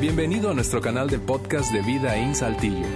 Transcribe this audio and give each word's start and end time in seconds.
Bienvenido 0.00 0.50
a 0.50 0.54
nuestro 0.54 0.80
canal 0.80 1.10
de 1.10 1.18
podcast 1.18 1.70
de 1.74 1.82
Vida 1.82 2.16
en 2.16 2.34
Saltillo. 2.34 2.86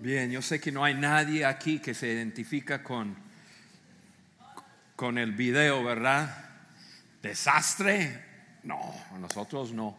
Bien, 0.00 0.28
yo 0.28 0.42
sé 0.42 0.60
que 0.60 0.72
no 0.72 0.82
hay 0.82 0.94
nadie 0.94 1.44
aquí 1.44 1.78
que 1.78 1.94
se 1.94 2.08
identifica 2.08 2.82
con, 2.82 3.14
con 4.96 5.18
el 5.18 5.30
video, 5.30 5.84
¿verdad? 5.84 6.36
Desastre. 7.22 8.24
No, 8.64 8.92
nosotros 9.20 9.72
no. 9.72 9.96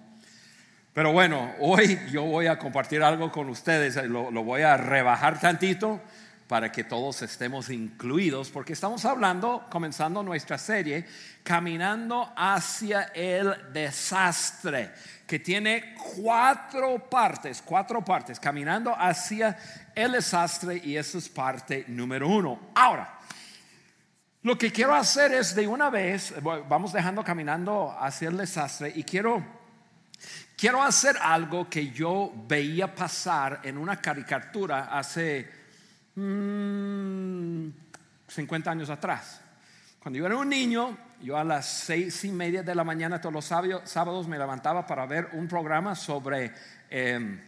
Pero 0.91 1.13
bueno, 1.13 1.53
hoy 1.61 1.97
yo 2.11 2.23
voy 2.23 2.47
a 2.47 2.59
compartir 2.59 3.03
algo 3.03 3.31
con 3.31 3.47
ustedes, 3.47 3.95
lo, 4.09 4.31
lo 4.31 4.43
voy 4.43 4.63
a 4.63 4.75
rebajar 4.75 5.39
tantito 5.39 6.01
para 6.47 6.71
que 6.71 6.85
todos 6.85 7.21
estemos 7.21 7.69
incluidos, 7.69 8.49
porque 8.49 8.71
estamos 8.71 9.03
hablando, 9.03 9.65
comenzando 9.69 10.23
nuestra 10.23 10.57
serie, 10.57 11.05
caminando 11.43 12.31
hacia 12.37 13.03
el 13.13 13.73
desastre, 13.73 14.93
que 15.25 15.39
tiene 15.39 15.93
cuatro 16.15 17.09
partes, 17.09 17.61
cuatro 17.61 18.03
partes, 18.03 18.39
caminando 18.39 18.95
hacia 18.97 19.57
el 19.93 20.13
desastre 20.13 20.81
y 20.81 20.95
esa 20.95 21.17
es 21.17 21.27
parte 21.27 21.83
número 21.89 22.29
uno. 22.29 22.69
Ahora, 22.75 23.19
lo 24.43 24.57
que 24.57 24.71
quiero 24.71 24.95
hacer 24.95 25.33
es 25.33 25.53
de 25.53 25.67
una 25.67 25.89
vez, 25.89 26.33
vamos 26.41 26.93
dejando 26.93 27.25
caminando 27.25 27.93
hacia 27.99 28.29
el 28.29 28.37
desastre 28.37 28.93
y 28.95 29.03
quiero, 29.03 29.45
quiero 30.55 30.81
hacer 30.81 31.17
algo 31.21 31.69
que 31.69 31.89
yo 31.89 32.31
veía 32.47 32.95
pasar 32.95 33.59
en 33.63 33.77
una 33.77 33.99
caricatura 33.99 34.97
hace 34.97 35.56
50 36.17 37.69
mm, 38.27 38.71
años 38.71 38.89
atrás. 38.89 39.39
Cuando 39.99 40.17
yo 40.17 40.25
era 40.25 40.35
un 40.35 40.49
niño, 40.49 40.97
yo 41.21 41.37
a 41.37 41.43
las 41.43 41.67
seis 41.67 42.23
y 42.23 42.31
media 42.31 42.63
de 42.63 42.73
la 42.73 42.83
mañana 42.83 43.21
todos 43.21 43.33
los 43.33 43.45
sábados 43.45 44.27
me 44.27 44.39
levantaba 44.39 44.87
para 44.87 45.05
ver 45.05 45.29
un 45.33 45.47
programa 45.47 45.93
sobre, 45.93 46.53
em, 46.89 47.39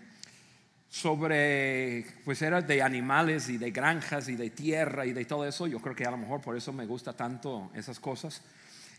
sobre, 0.87 2.05
pues 2.23 2.41
era 2.43 2.61
de 2.61 2.83
animales 2.83 3.49
y 3.49 3.57
de 3.57 3.71
granjas 3.71 4.29
y 4.29 4.35
de 4.35 4.51
tierra 4.51 5.03
y 5.05 5.13
de 5.13 5.25
todo 5.25 5.47
eso. 5.47 5.65
Yo 5.65 5.79
creo 5.79 5.95
que 5.95 6.05
a 6.05 6.11
lo 6.11 6.17
mejor 6.17 6.39
por 6.41 6.55
eso 6.55 6.71
me 6.71 6.85
gusta 6.85 7.13
tanto 7.13 7.71
esas 7.73 7.99
cosas. 7.99 8.41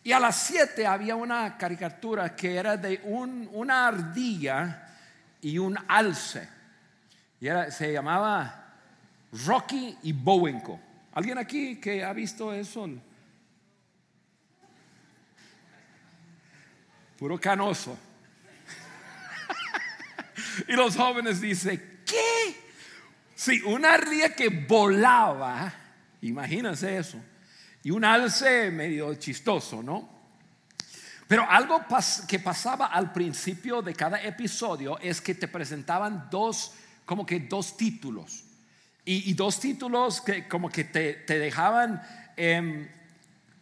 Y 0.03 0.11
a 0.11 0.19
las 0.19 0.35
siete 0.37 0.85
había 0.85 1.15
una 1.15 1.57
caricatura 1.57 2.35
que 2.35 2.57
era 2.57 2.77
de 2.77 3.01
un, 3.05 3.49
una 3.53 3.87
ardilla 3.87 4.89
y 5.43 5.59
un 5.59 5.79
alce. 5.87 6.49
Y 7.41 7.47
se 7.71 7.93
llamaba 7.93 8.60
Rocky 9.33 9.97
y 10.03 10.13
Bowenko. 10.13 10.81
¿Alguien 11.13 11.39
aquí 11.39 11.77
que 11.77 12.05
ha 12.05 12.13
visto 12.13 12.53
eso? 12.53 12.89
Puro 17.19 17.39
canoso. 17.39 17.97
y 20.69 20.73
los 20.73 20.97
jóvenes 20.97 21.41
dicen, 21.41 22.03
¿qué? 22.07 22.57
Sí, 23.35 23.63
una 23.63 23.95
ardilla 23.95 24.35
que 24.35 24.49
volaba, 24.49 25.73
imagínense 26.23 26.99
eso, 26.99 27.19
y 27.83 27.91
un 27.91 28.05
alce 28.05 28.71
medio 28.71 29.15
chistoso, 29.15 29.83
¿no? 29.83 30.21
Pero 31.27 31.49
algo 31.49 31.85
que 32.27 32.41
pasaba 32.41 32.87
al 32.87 33.13
principio 33.13 33.83
de 33.83 33.95
cada 33.95 34.21
episodio 34.23 34.99
es 34.99 35.21
que 35.21 35.35
te 35.35 35.47
presentaban 35.47 36.29
dos, 36.29 36.75
como 37.05 37.25
que 37.25 37.39
dos 37.41 37.77
títulos. 37.77 38.50
Y, 39.05 39.33
dos 39.35 39.59
títulos 39.59 40.21
que 40.21 40.47
como 40.47 40.69
que 40.69 40.85
te, 40.85 41.25
dejaban 41.27 42.01
em, 42.37 42.89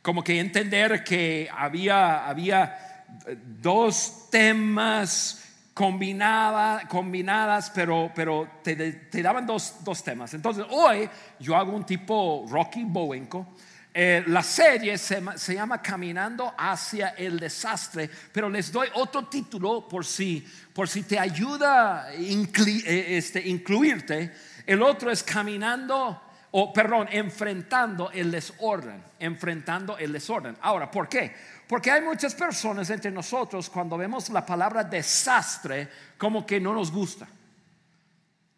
como 0.03 0.23
que 0.23 0.39
entender 0.39 1.05
que 1.05 1.49
había, 1.55 2.27
había 2.27 3.05
eh, 3.27 3.37
dos 3.61 4.29
temas 4.31 5.45
combinadas, 5.75 7.71
pero, 7.71 8.11
pero 8.15 8.49
te, 8.63 8.75
te 8.75 9.23
daban 9.23 9.47
dos, 9.47 9.77
dos, 9.85 10.03
temas. 10.03 10.35
Entonces, 10.35 10.67
hoy 10.71 11.09
yo 11.39 11.57
hago 11.57 11.73
un 11.73 11.85
tipo 11.85 12.45
Rocky 12.49 12.85
Bowenko. 12.85 13.55
Eh, 13.95 14.23
la 14.27 14.43
serie 14.43 14.99
se, 14.99 15.23
se, 15.37 15.55
llama 15.55 15.81
Caminando 15.81 16.53
hacia 16.57 17.11
el 17.11 17.39
desastre, 17.39 18.11
pero 18.33 18.49
les 18.49 18.71
doy 18.71 18.89
otro 18.95 19.27
título 19.27 19.89
por 19.89 20.05
si, 20.05 20.47
por 20.73 20.89
si 20.89 21.03
te 21.03 21.19
ayuda 21.19 22.05
a 22.05 22.15
eh, 22.15 23.17
este, 23.17 23.49
incluirte 23.49 24.33
el 24.69 24.83
otro 24.83 25.11
es 25.11 25.23
caminando, 25.23 26.21
o 26.51 26.73
perdón, 26.75 27.09
enfrentando 27.11 28.11
el 28.11 28.31
desorden, 28.31 29.03
enfrentando 29.19 29.97
el 29.97 30.13
desorden. 30.13 30.59
Ahora, 30.61 30.91
¿por 30.91 31.09
qué? 31.09 31.35
Porque 31.67 31.91
hay 31.91 32.03
muchas 32.03 32.35
personas 32.35 32.91
entre 32.91 33.11
nosotros 33.11 33.71
cuando 33.71 33.97
vemos 33.97 34.29
la 34.29 34.45
palabra 34.45 34.85
desastre 34.85 35.89
como 36.19 36.45
que 36.45 36.61
no 36.61 36.75
nos 36.75 36.93
gusta. 36.93 37.27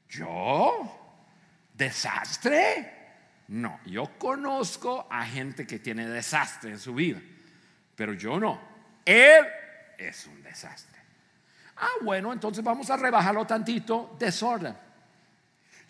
¿Yo? 0.08 1.20
¿Desastre? 1.72 2.98
No, 3.46 3.78
yo 3.86 4.18
conozco 4.18 5.06
a 5.08 5.24
gente 5.24 5.64
que 5.64 5.78
tiene 5.78 6.08
desastre 6.08 6.72
en 6.72 6.78
su 6.80 6.92
vida, 6.92 7.20
pero 7.94 8.14
yo 8.14 8.40
no. 8.40 8.60
Él 9.04 9.46
es 9.96 10.26
un 10.26 10.42
desastre. 10.42 10.98
Ah, 11.76 12.02
bueno, 12.02 12.32
entonces 12.32 12.64
vamos 12.64 12.90
a 12.90 12.96
rebajarlo 12.96 13.46
tantito, 13.46 14.16
desorden. 14.18 14.89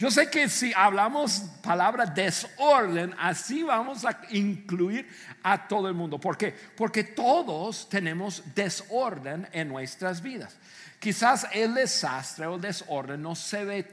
Yo 0.01 0.11
sé 0.11 0.31
que 0.31 0.49
si 0.49 0.73
hablamos 0.75 1.43
palabra 1.63 2.07
desorden, 2.07 3.15
así 3.19 3.63
vamos 3.63 4.07
a 4.07 4.19
incluir 4.31 5.07
a 5.43 5.69
todo 5.69 5.89
el 5.89 5.95
mundo. 5.95 6.19
¿Por 6.19 6.39
qué? 6.39 6.55
Porque 6.75 7.05
todos 7.05 7.87
tenemos 7.91 8.43
desorden 8.55 9.47
en 9.53 9.69
nuestras 9.69 10.23
vidas. 10.23 10.57
Quizás 10.99 11.47
el 11.53 11.75
desastre 11.75 12.47
o 12.47 12.57
desorden 12.57 13.21
no 13.21 13.35
se 13.35 13.63
ve 13.63 13.91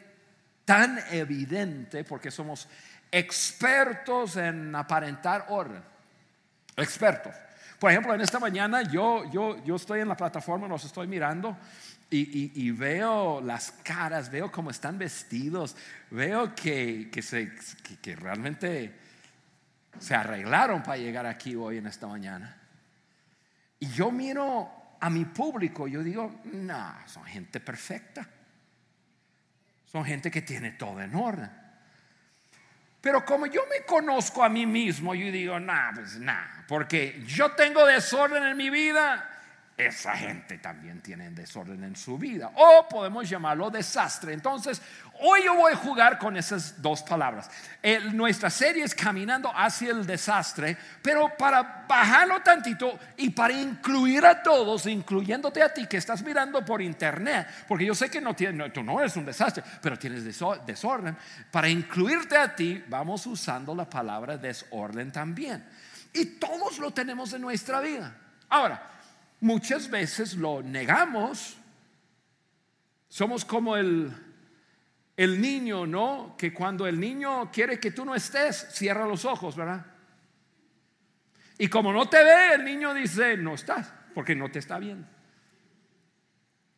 tan 0.63 0.97
evidente 1.11 2.05
porque 2.05 2.31
somos 2.31 2.69
expertos 3.11 4.37
en 4.37 4.73
aparentar 4.73 5.47
orden. 5.49 5.83
Expertos. 6.77 7.35
Por 7.79 7.91
ejemplo, 7.91 8.13
en 8.13 8.21
esta 8.21 8.39
mañana 8.39 8.81
yo, 8.81 9.29
yo, 9.29 9.61
yo 9.65 9.75
estoy 9.75 9.99
en 9.99 10.07
la 10.07 10.15
plataforma, 10.15 10.69
los 10.69 10.85
estoy 10.85 11.05
mirando 11.05 11.57
y, 12.09 12.71
veo 12.71 13.41
las 13.41 13.71
caras, 13.83 14.31
veo 14.31 14.51
cómo 14.51 14.71
están 14.71 14.97
vestidos, 14.97 15.75
veo 16.09 16.55
que, 16.55 17.09
que, 17.11 18.15
realmente 18.15 18.93
se 19.99 20.15
arreglaron 20.15 20.83
para 20.83 20.97
llegar 20.97 21.25
aquí 21.25 21.55
hoy 21.55 21.77
en 21.77 21.87
esta 21.87 22.07
mañana. 22.07 22.55
Y 23.79 23.87
yo 23.89 24.09
miro 24.11 24.71
a 24.99 25.09
mi 25.09 25.25
público, 25.25 25.87
yo 25.87 26.01
digo, 26.01 26.41
no, 26.45 26.95
son 27.07 27.25
gente 27.25 27.59
perfecta. 27.59 28.27
Son 29.85 30.03
gente 30.03 30.31
que 30.31 30.41
tiene 30.41 30.71
todo 30.71 31.01
en 31.01 31.13
orden. 31.15 31.49
Pero 33.01 33.23
como 33.25 33.45
yo 33.45 33.61
me 33.69 33.85
conozco 33.85 34.43
a 34.43 34.49
mí 34.49 34.65
mismo, 34.65 35.13
yo 35.13 35.31
digo, 35.31 35.59
no, 35.59 35.73
pues 35.93 36.19
nada, 36.19 36.65
porque 36.67 37.23
yo 37.25 37.51
tengo 37.51 37.85
desorden 37.85 38.43
en 38.43 38.57
mi 38.57 38.69
vida 38.69 39.36
esa 39.77 40.17
gente 40.17 40.57
también 40.57 41.01
tiene 41.01 41.29
desorden 41.29 41.83
en 41.83 41.95
su 41.95 42.17
vida. 42.17 42.51
O 42.55 42.87
podemos 42.89 43.29
llamarlo 43.29 43.69
desastre. 43.69 44.33
Entonces, 44.33 44.81
hoy 45.21 45.41
yo 45.45 45.53
voy 45.53 45.73
a 45.73 45.75
jugar 45.75 46.17
con 46.17 46.35
esas 46.35 46.81
dos 46.81 47.03
palabras. 47.03 47.47
nuestra 48.13 48.49
serie 48.49 48.83
es 48.83 48.95
caminando 48.95 49.51
hacia 49.55 49.91
el 49.91 50.03
desastre, 50.07 50.75
pero 51.03 51.31
para 51.37 51.85
bajarlo 51.87 52.41
tantito 52.41 52.97
y 53.17 53.29
para 53.29 53.53
incluir 53.53 54.25
a 54.25 54.41
todos, 54.41 54.87
incluyéndote 54.87 55.61
a 55.61 55.71
ti 55.71 55.85
que 55.85 55.97
estás 55.97 56.23
mirando 56.23 56.65
por 56.65 56.81
internet, 56.81 57.47
porque 57.67 57.85
yo 57.85 57.93
sé 57.93 58.09
que 58.09 58.19
no 58.19 58.35
tienes, 58.35 58.73
tú 58.73 58.81
no 58.81 58.99
eres 58.99 59.15
un 59.15 59.25
desastre, 59.25 59.63
pero 59.79 59.99
tienes 59.99 60.23
desorden. 60.23 61.15
Para 61.51 61.69
incluirte 61.69 62.35
a 62.35 62.55
ti, 62.55 62.83
vamos 62.87 63.27
usando 63.27 63.75
la 63.75 63.87
palabra 63.87 64.37
desorden 64.37 65.11
también. 65.11 65.63
Y 66.13 66.25
todos 66.39 66.79
lo 66.79 66.91
tenemos 66.91 67.31
en 67.33 67.41
nuestra 67.41 67.79
vida. 67.79 68.11
Ahora, 68.49 68.96
muchas 69.39 69.89
veces 69.89 70.35
lo 70.35 70.61
negamos. 70.61 71.57
Somos 73.07 73.45
como 73.45 73.75
el, 73.75 74.11
el 75.15 75.41
niño, 75.41 75.85
¿no? 75.85 76.35
Que 76.37 76.53
cuando 76.53 76.87
el 76.87 76.99
niño 76.99 77.51
quiere 77.51 77.79
que 77.79 77.91
tú 77.91 78.05
no 78.05 78.15
estés, 78.15 78.67
cierra 78.71 79.07
los 79.07 79.25
ojos, 79.25 79.55
¿verdad? 79.55 79.85
Y 81.57 81.67
como 81.69 81.91
no 81.91 82.07
te 82.07 82.23
ve, 82.23 82.55
el 82.55 82.63
niño 82.63 82.93
dice, 82.93 83.35
no 83.37 83.55
estás, 83.55 83.91
porque 84.13 84.35
no 84.35 84.51
te 84.51 84.59
está 84.59 84.77
viendo. 84.77 85.07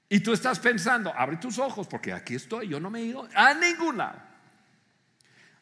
Y 0.07 0.21
tú 0.21 0.33
estás 0.33 0.59
pensando, 0.59 1.13
abre 1.13 1.37
tus 1.37 1.59
ojos, 1.59 1.87
porque 1.87 2.13
aquí 2.13 2.35
estoy, 2.35 2.69
yo 2.69 2.79
no 2.79 2.89
me 2.89 2.99
he 2.99 3.05
ido 3.05 3.27
a 3.35 3.53
ningún 3.53 3.97
lado. 3.97 4.19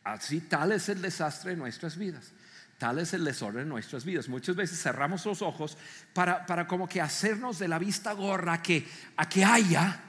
Así 0.03 0.41
tal 0.41 0.71
es 0.71 0.87
el 0.87 1.01
desastre 1.01 1.51
de 1.51 1.57
nuestras 1.57 1.97
vidas. 1.97 2.31
Tal 2.77 2.99
es 2.99 3.13
el 3.13 3.23
desorden 3.23 3.63
en 3.63 3.69
nuestras 3.69 4.05
vidas. 4.05 4.29
Muchas 4.29 4.55
veces 4.55 4.79
cerramos 4.79 5.25
los 5.25 5.41
ojos 5.41 5.77
para, 6.13 6.45
para 6.45 6.67
como 6.67 6.87
que 6.87 7.01
hacernos 7.01 7.57
de 7.57 7.67
la 7.67 7.79
vista 7.79 8.13
gorra 8.13 8.61
que, 8.61 8.87
a 9.15 9.27
que 9.27 9.43
haya, 9.43 9.99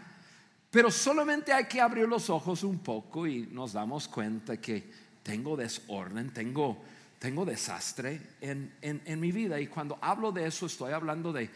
pero 0.70 0.91
solamente 0.91 1.53
hay 1.53 1.65
que 1.65 1.81
abrir 1.81 2.06
los 2.06 2.29
ojos 2.29 2.62
un 2.62 2.81
poco 2.81 3.26
y 3.26 3.47
nos 3.47 3.73
damos 3.73 4.06
cuenta 4.06 4.59
que 4.59 4.91
tengo 5.23 5.56
desorden, 5.56 6.31
tengo, 6.31 6.82
tengo 7.19 7.47
desastre 7.47 8.20
en, 8.43 8.75
en, 8.82 9.21
mi 9.21 9.32
vida. 9.32 9.59
Y 9.59 9.69
cuando 9.69 9.99
hablo 10.03 10.31
de 10.31 10.47
eso, 10.47 10.67
estoy 10.67 10.93
hablando 10.93 11.32
de, 11.32 11.50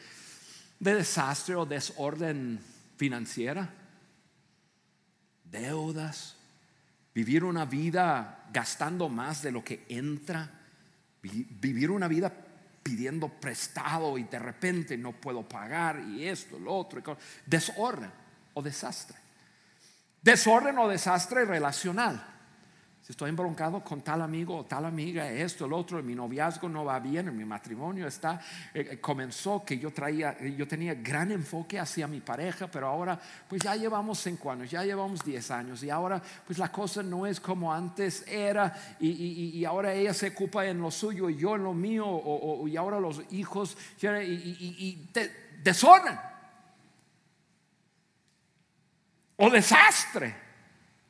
de 0.80 0.94
desastre 0.94 1.54
o 1.56 1.66
desorden 1.66 2.58
financiera, 2.96 3.68
deudas, 5.44 6.36
vivir 7.14 7.44
una 7.44 7.66
vida 7.66 8.48
gastando 8.50 9.10
más 9.10 9.42
de 9.42 9.52
lo 9.52 9.62
que 9.62 9.84
entra, 9.90 10.61
vivir 11.22 11.90
una 11.90 12.08
vida 12.08 12.32
pidiendo 12.82 13.28
prestado 13.28 14.18
y 14.18 14.24
de 14.24 14.38
repente 14.38 14.96
no 14.96 15.12
puedo 15.12 15.48
pagar 15.48 16.00
y 16.00 16.26
esto, 16.26 16.58
lo 16.58 16.74
otro, 16.74 17.16
desorden 17.46 18.10
o 18.54 18.62
desastre. 18.62 19.16
Desorden 20.20 20.78
o 20.78 20.88
desastre 20.88 21.44
relacional. 21.44 22.31
Estoy 23.12 23.28
embroncado 23.28 23.84
con 23.84 24.00
tal 24.00 24.22
amigo 24.22 24.56
o 24.56 24.64
tal 24.64 24.86
amiga, 24.86 25.30
esto, 25.30 25.66
el 25.66 25.74
otro, 25.74 26.02
mi 26.02 26.14
noviazgo 26.14 26.66
no 26.66 26.86
va 26.86 26.98
bien, 26.98 27.36
mi 27.36 27.44
matrimonio 27.44 28.06
está, 28.06 28.40
eh, 28.72 28.88
eh, 28.92 29.00
comenzó 29.02 29.62
que 29.66 29.78
yo 29.78 29.90
traía, 29.90 30.38
yo 30.40 30.66
tenía 30.66 30.94
gran 30.94 31.30
enfoque 31.30 31.78
hacia 31.78 32.06
mi 32.06 32.20
pareja, 32.22 32.68
pero 32.68 32.86
ahora 32.86 33.20
pues 33.46 33.60
ya 33.60 33.76
llevamos 33.76 34.18
cinco 34.18 34.50
años, 34.50 34.70
ya 34.70 34.82
llevamos 34.82 35.22
diez 35.22 35.50
años 35.50 35.82
y 35.82 35.90
ahora 35.90 36.22
pues 36.46 36.58
la 36.58 36.72
cosa 36.72 37.02
no 37.02 37.26
es 37.26 37.38
como 37.38 37.70
antes 37.70 38.26
era 38.26 38.74
y, 38.98 39.62
ahora 39.66 39.92
ella 39.92 40.14
se 40.14 40.28
ocupa 40.28 40.64
en 40.64 40.80
lo 40.80 40.90
suyo 40.90 41.28
y 41.28 41.36
yo 41.36 41.56
en 41.56 41.64
lo 41.64 41.74
mío 41.74 42.66
y 42.66 42.78
ahora 42.78 42.98
los 42.98 43.20
hijos 43.30 43.76
y, 44.00 44.06
y 44.08 45.10
desorden 45.62 46.18
o 49.36 49.50
desastre, 49.50 50.34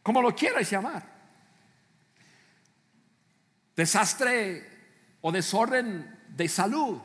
como 0.02 0.20
lo 0.20 0.34
quieras 0.34 0.68
llamar. 0.68 1.11
Desastre 3.76 4.66
o 5.20 5.32
desorden 5.32 6.18
de 6.28 6.48
salud. 6.48 6.98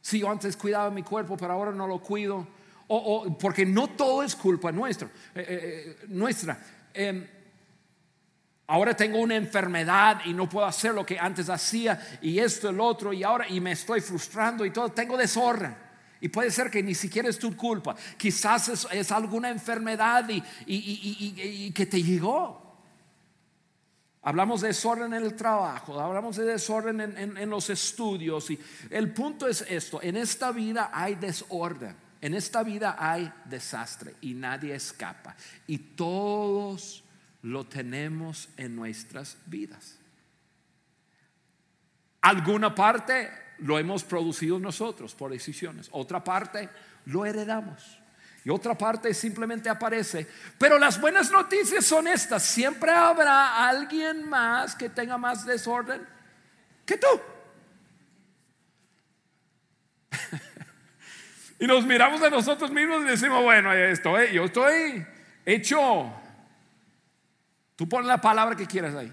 Si 0.00 0.20
yo 0.20 0.30
antes 0.30 0.56
cuidaba 0.56 0.90
mi 0.90 1.02
cuerpo, 1.02 1.36
pero 1.36 1.52
ahora 1.52 1.72
no 1.72 1.86
lo 1.86 2.00
cuido. 2.00 2.46
O, 2.88 3.36
porque 3.38 3.64
no 3.64 3.88
todo 3.88 4.22
es 4.22 4.36
culpa 4.36 4.70
nuestra. 4.70 5.08
Eh, 5.34 5.40
eh, 5.40 5.46
eh, 5.48 6.06
nuestra. 6.08 6.58
Em, 6.92 7.26
ahora 8.66 8.94
tengo 8.94 9.18
una 9.18 9.36
enfermedad 9.36 10.20
y 10.26 10.34
no 10.34 10.48
puedo 10.48 10.66
hacer 10.66 10.94
lo 10.94 11.04
que 11.04 11.18
antes 11.18 11.48
hacía 11.48 12.18
y 12.20 12.38
esto, 12.38 12.68
el 12.68 12.80
otro, 12.80 13.12
y 13.12 13.22
ahora 13.22 13.48
y 13.48 13.60
me 13.60 13.72
estoy 13.72 14.00
frustrando 14.00 14.64
y 14.64 14.70
todo. 14.70 14.90
Tengo 14.90 15.16
desorden. 15.16 15.74
Y 16.20 16.28
puede 16.28 16.50
ser 16.50 16.70
que 16.70 16.82
ni 16.82 16.94
siquiera 16.94 17.28
es 17.28 17.38
tu 17.38 17.56
culpa. 17.56 17.96
Quizás 18.16 18.86
es, 18.90 19.12
alguna 19.12 19.50
enfermedad 19.50 20.26
y, 20.28 20.42
y, 20.66 21.70
que 21.72 21.84
te 21.86 22.02
llegó. 22.02 22.63
Hablamos 24.26 24.62
de 24.62 24.68
desorden 24.68 25.12
en 25.12 25.22
el 25.22 25.36
trabajo, 25.36 26.00
hablamos 26.00 26.36
de 26.36 26.44
desorden 26.44 27.00
en, 27.00 27.50
los 27.50 27.68
estudios. 27.68 28.50
Y 28.50 28.58
el 28.88 29.12
punto 29.12 29.46
es 29.46 29.60
esto, 29.68 30.00
en 30.02 30.16
esta 30.16 30.50
vida 30.50 30.90
hay 30.94 31.16
desorden, 31.16 31.94
en 32.22 32.32
esta 32.32 32.62
vida 32.62 32.96
hay 32.98 33.30
desastre 33.44 34.14
y 34.22 34.32
nadie 34.32 34.74
escapa. 34.74 35.36
Y 35.66 35.76
todos 35.76 37.04
lo 37.42 37.66
tenemos 37.66 38.48
en 38.56 38.74
nuestras 38.74 39.36
vidas. 39.44 39.98
Alguna 42.22 42.74
parte 42.74 43.28
lo 43.58 43.78
hemos 43.78 44.04
producido 44.04 44.58
nosotros 44.58 45.14
por 45.14 45.32
decisiones, 45.32 45.90
otra 45.92 46.24
parte 46.24 46.70
lo 47.04 47.26
heredamos. 47.26 47.98
Y 48.44 48.50
otra 48.50 48.76
parte 48.76 49.14
simplemente 49.14 49.70
aparece. 49.70 50.26
Pero 50.58 50.78
las 50.78 51.00
buenas 51.00 51.30
noticias 51.30 51.84
son 51.84 52.06
estas. 52.06 52.42
Siempre 52.42 52.92
habrá 52.92 53.66
alguien 53.66 54.28
más 54.28 54.74
que 54.74 54.90
tenga 54.90 55.16
más 55.16 55.46
desorden 55.46 56.06
que 56.84 56.98
tú. 56.98 57.06
y 61.58 61.66
nos 61.66 61.86
miramos 61.86 62.20
a 62.20 62.28
nosotros 62.28 62.70
mismos 62.70 63.00
y 63.02 63.04
decimos, 63.04 63.42
bueno, 63.42 63.72
esto, 63.72 64.22
yo 64.24 64.44
estoy 64.44 65.06
hecho. 65.46 66.12
Tú 67.76 67.88
pon 67.88 68.06
la 68.06 68.20
palabra 68.20 68.54
que 68.54 68.66
quieras 68.66 68.94
ahí. 68.94 69.10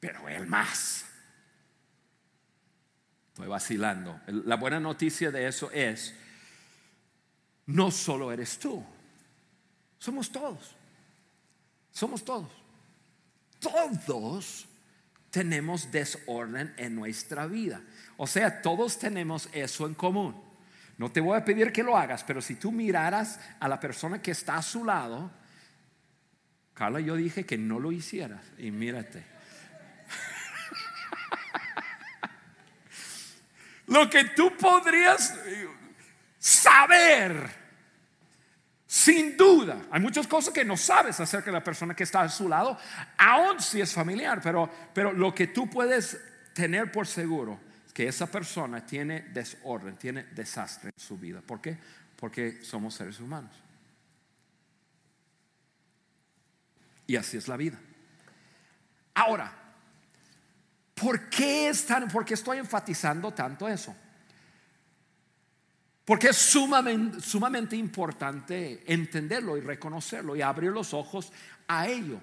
Pero 0.00 0.28
él 0.28 0.48
más. 0.48 1.06
Estoy 3.28 3.46
vacilando. 3.46 4.20
La 4.26 4.56
buena 4.56 4.80
noticia 4.80 5.30
de 5.30 5.46
eso 5.46 5.70
es 5.70 6.16
no 7.66 7.90
solo 7.90 8.32
eres 8.32 8.58
tú, 8.58 8.82
somos 9.98 10.30
todos. 10.30 10.76
Somos 11.92 12.24
todos. 12.24 12.50
Todos 13.60 14.66
tenemos 15.30 15.92
desorden 15.92 16.74
en 16.76 16.96
nuestra 16.96 17.46
vida. 17.46 17.82
O 18.16 18.26
sea, 18.26 18.62
todos 18.62 18.98
tenemos 18.98 19.48
eso 19.52 19.86
en 19.86 19.94
común. 19.94 20.42
No 20.98 21.12
te 21.12 21.20
voy 21.20 21.38
a 21.38 21.44
pedir 21.44 21.72
que 21.72 21.82
lo 21.82 21.96
hagas, 21.96 22.22
pero 22.24 22.42
si 22.42 22.56
tú 22.56 22.72
miraras 22.72 23.38
a 23.60 23.68
la 23.68 23.78
persona 23.78 24.20
que 24.20 24.32
está 24.32 24.56
a 24.56 24.62
su 24.62 24.84
lado, 24.84 25.30
Carla, 26.74 27.00
yo 27.00 27.14
dije 27.14 27.46
que 27.46 27.58
no 27.58 27.78
lo 27.78 27.92
hicieras 27.92 28.44
y 28.58 28.70
mírate. 28.70 29.24
lo 33.86 34.10
que 34.10 34.24
tú 34.24 34.56
podrías 34.56 35.38
saber. 36.42 37.62
Sin 38.86 39.36
duda, 39.36 39.86
hay 39.90 40.00
muchas 40.00 40.26
cosas 40.26 40.52
que 40.52 40.64
no 40.64 40.76
sabes 40.76 41.18
acerca 41.18 41.46
de 41.46 41.52
la 41.52 41.64
persona 41.64 41.94
que 41.94 42.02
está 42.02 42.20
a 42.20 42.28
su 42.28 42.48
lado, 42.48 42.76
aun 43.16 43.58
si 43.60 43.80
es 43.80 43.92
familiar, 43.92 44.40
pero, 44.42 44.68
pero 44.92 45.12
lo 45.12 45.34
que 45.34 45.46
tú 45.46 45.70
puedes 45.70 46.20
tener 46.52 46.92
por 46.92 47.06
seguro 47.06 47.58
es 47.86 47.92
que 47.92 48.08
esa 48.08 48.26
persona 48.26 48.84
tiene 48.84 49.22
desorden, 49.32 49.96
tiene 49.96 50.24
desastre 50.24 50.90
en 50.94 51.00
su 51.00 51.16
vida. 51.16 51.40
¿Por 51.40 51.60
qué? 51.60 51.78
Porque 52.16 52.62
somos 52.62 52.94
seres 52.94 53.18
humanos. 53.18 53.52
Y 57.06 57.16
así 57.16 57.38
es 57.38 57.48
la 57.48 57.56
vida. 57.56 57.78
Ahora, 59.14 59.52
¿por 60.94 61.30
qué, 61.30 61.68
es 61.68 61.86
tan, 61.86 62.08
¿por 62.08 62.24
qué 62.24 62.34
estoy 62.34 62.58
enfatizando 62.58 63.32
tanto 63.32 63.66
eso? 63.68 63.96
Porque 66.04 66.28
es 66.28 66.36
sumamente, 66.36 67.76
importante 67.76 68.82
entenderlo 68.86 69.56
y 69.56 69.60
reconocerlo 69.60 70.34
y 70.34 70.42
abrir 70.42 70.72
los 70.72 70.92
ojos 70.94 71.32
a 71.68 71.86
ello. 71.86 72.20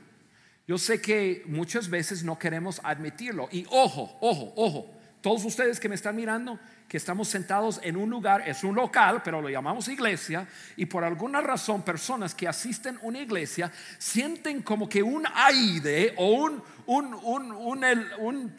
Yo 0.67 0.77
sé 0.77 1.01
que 1.01 1.43
muchas 1.47 1.89
veces 1.89 2.23
no 2.23 2.37
queremos 2.37 2.81
admitirlo. 2.83 3.47
Y 3.51 3.65
ojo, 3.69 4.17
ojo, 4.19 4.53
ojo, 4.57 4.93
todos 5.21 5.45
ustedes 5.45 5.79
que 5.79 5.87
me 5.87 5.95
están 5.95 6.15
mirando, 6.15 6.59
que 6.89 6.97
estamos 6.97 7.29
sentados 7.29 7.79
en 7.81 7.95
un 7.95 8.09
lugar, 8.09 8.47
es 8.47 8.63
un 8.63 8.75
local, 8.75 9.21
pero 9.23 9.41
lo 9.41 9.49
llamamos 9.49 9.87
iglesia, 9.87 10.47
y 10.75 10.85
por 10.85 11.03
alguna 11.03 11.39
razón 11.39 11.81
personas 11.81 12.35
que 12.35 12.47
asisten 12.47 12.97
a 12.97 12.99
una 13.03 13.19
iglesia 13.19 13.71
sienten 13.97 14.61
como 14.61 14.89
que 14.89 15.01
un 15.01 15.25
aire 15.33 16.13
o 16.17 16.31
un, 16.33 16.63
un, 16.85 17.13
un, 17.13 18.05
un 18.19 18.55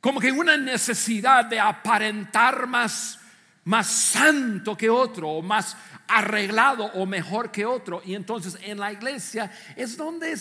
como 0.00 0.20
que 0.20 0.32
una 0.32 0.56
necesidad 0.56 1.46
de 1.46 1.60
aparentar 1.60 2.66
más 2.66 3.18
más 3.64 3.86
santo 3.86 4.76
que 4.76 4.90
otro, 4.90 5.28
o 5.28 5.42
más 5.42 5.76
arreglado 6.06 6.84
o 6.84 7.06
mejor 7.06 7.50
que 7.50 7.64
otro. 7.64 8.02
Y 8.04 8.14
entonces 8.14 8.58
en 8.62 8.78
la 8.78 8.92
iglesia 8.92 9.50
es 9.76 9.96
donde, 9.96 10.36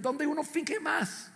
donde 0.00 0.26
uno 0.26 0.44
finge 0.44 0.78
más. 0.80 1.32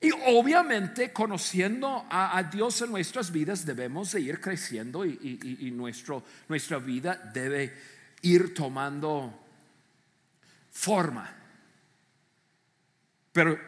Y 0.00 0.10
obviamente 0.26 1.12
conociendo 1.12 2.04
a, 2.10 2.42
Dios 2.42 2.82
en 2.82 2.90
nuestras 2.90 3.32
vidas 3.32 3.64
debemos 3.64 4.12
de 4.12 4.20
ir 4.20 4.40
creciendo 4.40 5.06
y, 5.06 5.70
nuestro, 5.74 6.22
nuestra 6.48 6.78
vida 6.78 7.30
debe 7.32 7.72
ir 8.20 8.52
tomando 8.52 9.32
forma. 10.70 11.34
Pero 13.32 13.58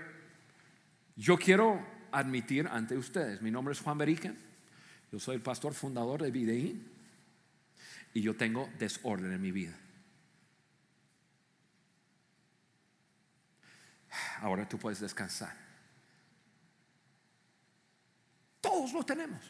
yo 1.17 1.39
quiero 1.39 1.87
admitir 2.13 2.69
ante 2.71 2.97
ustedes, 2.99 3.41
mi 3.41 3.51
nombre 3.51 3.73
es 3.73 3.81
Juan 3.81 3.97
Beriken 3.97 4.46
yo 5.13 5.21
soy 5.21 5.37
el 5.37 5.43
pastor 5.43 5.75
fundador 5.75 6.23
de 6.23 6.31
Videín 6.31 6.91
y 8.13 8.23
yo 8.23 8.37
tengo 8.37 8.69
desorden 8.79 9.33
en 9.33 9.41
mi 9.41 9.53
vida. 9.53 9.77
Ahora 14.41 14.69
tú 14.69 14.79
puedes 14.79 15.01
descansar. 15.01 15.55
Todos 18.61 18.93
lo 18.93 19.05
tenemos. 19.05 19.41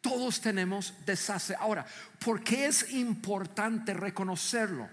Todos 0.00 0.40
tenemos 0.40 0.94
desastre. 1.06 1.56
Ahora, 1.58 1.86
¿por 2.24 2.42
qué 2.42 2.66
es 2.66 2.92
importante 2.92 3.94
reconocerlo? 3.94 4.88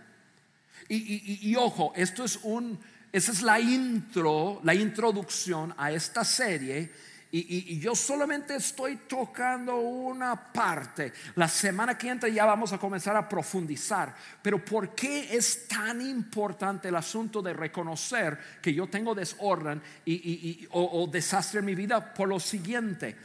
Y, 0.88 1.50
y, 1.50 1.56
ojo, 1.56 1.94
esto 1.96 2.24
es 2.24 2.40
un, 2.44 2.80
esa 3.12 3.32
es 3.32 3.42
la 3.42 3.60
intro, 3.60 4.62
la 4.64 4.74
introducción 4.74 5.74
a 5.78 5.92
esta 5.92 6.24
serie 6.24 6.92
Y, 7.32 7.80
yo 7.80 7.94
solamente 7.96 8.56
estoy 8.56 8.96
tocando 9.08 9.78
una 9.78 10.52
parte. 10.52 11.14
La 11.36 11.48
semana 11.48 11.96
que 11.96 12.10
entra 12.10 12.28
ya 12.28 12.46
vamos 12.46 12.74
a 12.74 12.80
comenzar 12.80 13.16
a 13.16 13.30
profundizar. 13.30 14.16
Pero 14.42 14.64
¿por 14.66 14.96
qué 14.96 15.36
es 15.36 15.68
tan 15.68 16.02
importante 16.02 16.88
el 16.88 16.96
asunto 16.96 17.42
de 17.42 17.54
reconocer 17.54 18.40
que 18.62 18.74
yo 18.74 18.88
tengo 18.88 19.14
desorden 19.14 19.82
y, 20.06 20.68
o 20.72 21.08
desastre 21.12 21.60
en 21.60 21.66
mi 21.66 21.76
vida? 21.76 22.14
Por 22.14 22.30
lo 22.30 22.40
siguiente, 22.40 23.18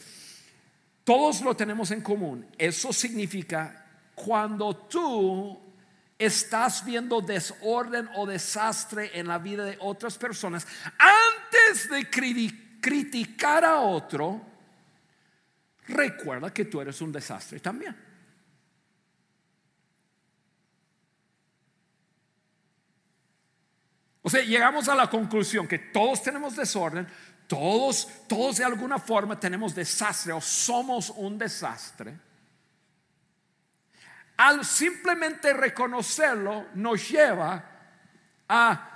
todos 1.02 1.40
lo 1.40 1.56
tenemos 1.56 1.90
en 1.90 2.02
común. 2.02 2.46
Eso 2.58 2.92
significa 2.92 3.87
cuando 4.14 4.76
tú 4.76 5.58
estás 6.18 6.84
viendo 6.84 7.23
desorden 7.23 8.08
o 8.16 8.26
desastre 8.26 9.18
en 9.18 9.28
la 9.28 9.38
vida 9.38 9.64
de 9.64 9.78
otras 9.80 10.18
personas, 10.18 10.66
antes 10.99 11.90
de 11.90 12.08
criticar 12.08 12.63
a 13.64 13.81
otro, 13.81 14.41
recuerda 15.88 16.53
que 16.53 16.64
tú 16.64 16.81
eres 16.81 17.00
un 17.00 17.12
desastre 17.12 17.61
también. 17.61 17.97
O 24.23 24.31
sea, 24.31 24.43
llegamos 24.43 24.88
a 24.88 24.95
la 24.95 25.11
conclusión 25.11 25.69
que 25.69 25.79
todos 25.79 26.23
tenemos 26.23 26.57
desorden, 26.57 27.07
todos, 27.47 28.09
todos 28.26 28.57
de 28.57 28.64
alguna 28.64 28.99
forma 28.99 29.38
tenemos 29.38 29.75
desastre 29.75 30.33
o 30.33 30.41
somos 30.41 31.11
un 31.11 31.37
desastre. 31.37 32.19
Al 34.37 34.64
simplemente 34.64 35.53
reconocerlo 35.53 36.69
nos 36.75 37.09
lleva 37.09 37.64
a 38.49 38.93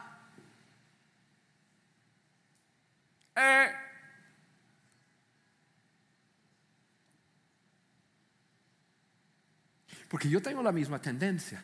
porque 10.09 10.28
yo 10.28 10.40
tengo 10.40 10.62
la 10.62 10.73
misma 10.73 11.00
tendencia. 11.00 11.62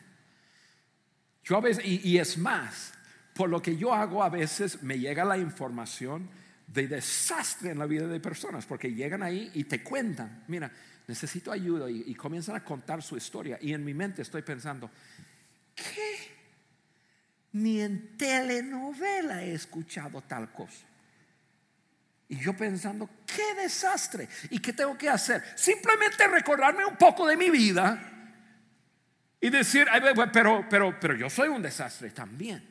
Yo 1.43 1.57
a 1.57 1.61
veces, 1.61 1.83
y, 1.85 2.07
y 2.07 2.19
es 2.19 2.37
más, 2.37 2.93
por 3.33 3.49
lo 3.49 3.61
que 3.61 3.75
yo 3.75 3.93
hago 3.93 4.23
a 4.23 4.29
veces 4.29 4.83
me 4.83 4.99
llega 4.99 5.25
la 5.25 5.37
información 5.37 6.29
de 6.67 6.87
desastre 6.87 7.71
en 7.71 7.79
la 7.79 7.85
vida 7.85 8.07
de 8.07 8.19
personas, 8.19 8.65
porque 8.65 8.93
llegan 8.93 9.23
ahí 9.23 9.51
y 9.53 9.65
te 9.65 9.83
cuentan, 9.83 10.43
mira, 10.47 10.71
necesito 11.07 11.51
ayuda 11.51 11.89
y, 11.89 12.13
comienzan 12.15 12.55
a 12.55 12.63
contar 12.63 13.01
su 13.03 13.17
historia. 13.17 13.57
Y 13.61 13.73
en 13.73 13.83
mi 13.83 13.93
mente 13.93 14.21
estoy 14.21 14.41
pensando, 14.41 14.89
¿qué? 15.75 16.35
Ni 17.53 17.81
en 17.81 18.17
telenovela 18.17 19.43
he 19.43 19.53
escuchado 19.53 20.21
tal 20.21 20.51
cosa. 20.51 20.85
Y 22.27 22.37
yo 22.37 22.55
pensando, 22.55 23.09
qué 23.25 23.61
desastre. 23.61 24.27
¿Y 24.49 24.59
qué 24.59 24.73
tengo 24.73 24.97
que 24.97 25.09
hacer? 25.09 25.43
Simplemente 25.55 26.27
recordarme 26.27 26.85
un 26.85 26.95
poco 26.95 27.27
de 27.27 27.37
mi 27.37 27.49
vida 27.49 28.11
y 29.39 29.49
decir, 29.49 29.87
pero, 30.33 30.65
pero, 30.69 30.99
pero 30.99 31.15
yo 31.15 31.29
soy 31.29 31.49
un 31.49 31.61
desastre 31.61 32.09
también. 32.09 32.67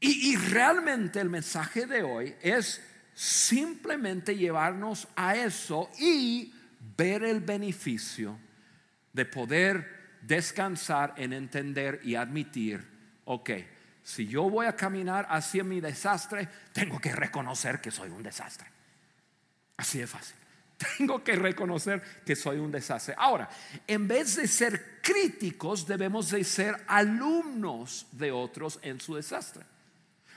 Y, 0.00 0.32
y 0.32 0.36
realmente 0.36 1.20
el 1.20 1.28
mensaje 1.28 1.86
de 1.86 2.02
hoy 2.02 2.34
es 2.40 2.82
simplemente 3.14 4.36
llevarnos 4.36 5.08
a 5.16 5.36
eso 5.36 5.90
y 5.98 6.54
ver 6.96 7.22
el 7.22 7.40
beneficio 7.40 8.38
de 9.12 9.24
poder 9.24 10.18
descansar 10.22 11.14
en 11.16 11.32
entender 11.32 12.00
y 12.02 12.14
admitir, 12.14 12.86
ok, 13.24 13.50
si 14.06 14.28
yo 14.28 14.48
voy 14.48 14.66
a 14.66 14.76
caminar 14.76 15.26
hacia 15.28 15.64
mi 15.64 15.80
desastre, 15.80 16.48
tengo 16.72 17.00
que 17.00 17.12
reconocer 17.12 17.80
que 17.80 17.90
soy 17.90 18.08
un 18.08 18.22
desastre. 18.22 18.68
Así 19.76 19.98
de 19.98 20.06
fácil. 20.06 20.36
Tengo 20.96 21.24
que 21.24 21.34
reconocer 21.34 22.00
que 22.24 22.36
soy 22.36 22.58
un 22.58 22.70
desastre. 22.70 23.16
Ahora, 23.18 23.50
en 23.84 24.06
vez 24.06 24.36
de 24.36 24.46
ser 24.46 25.00
críticos, 25.02 25.88
debemos 25.88 26.30
de 26.30 26.44
ser 26.44 26.84
alumnos 26.86 28.06
de 28.12 28.30
otros 28.30 28.78
en 28.82 29.00
su 29.00 29.16
desastre. 29.16 29.64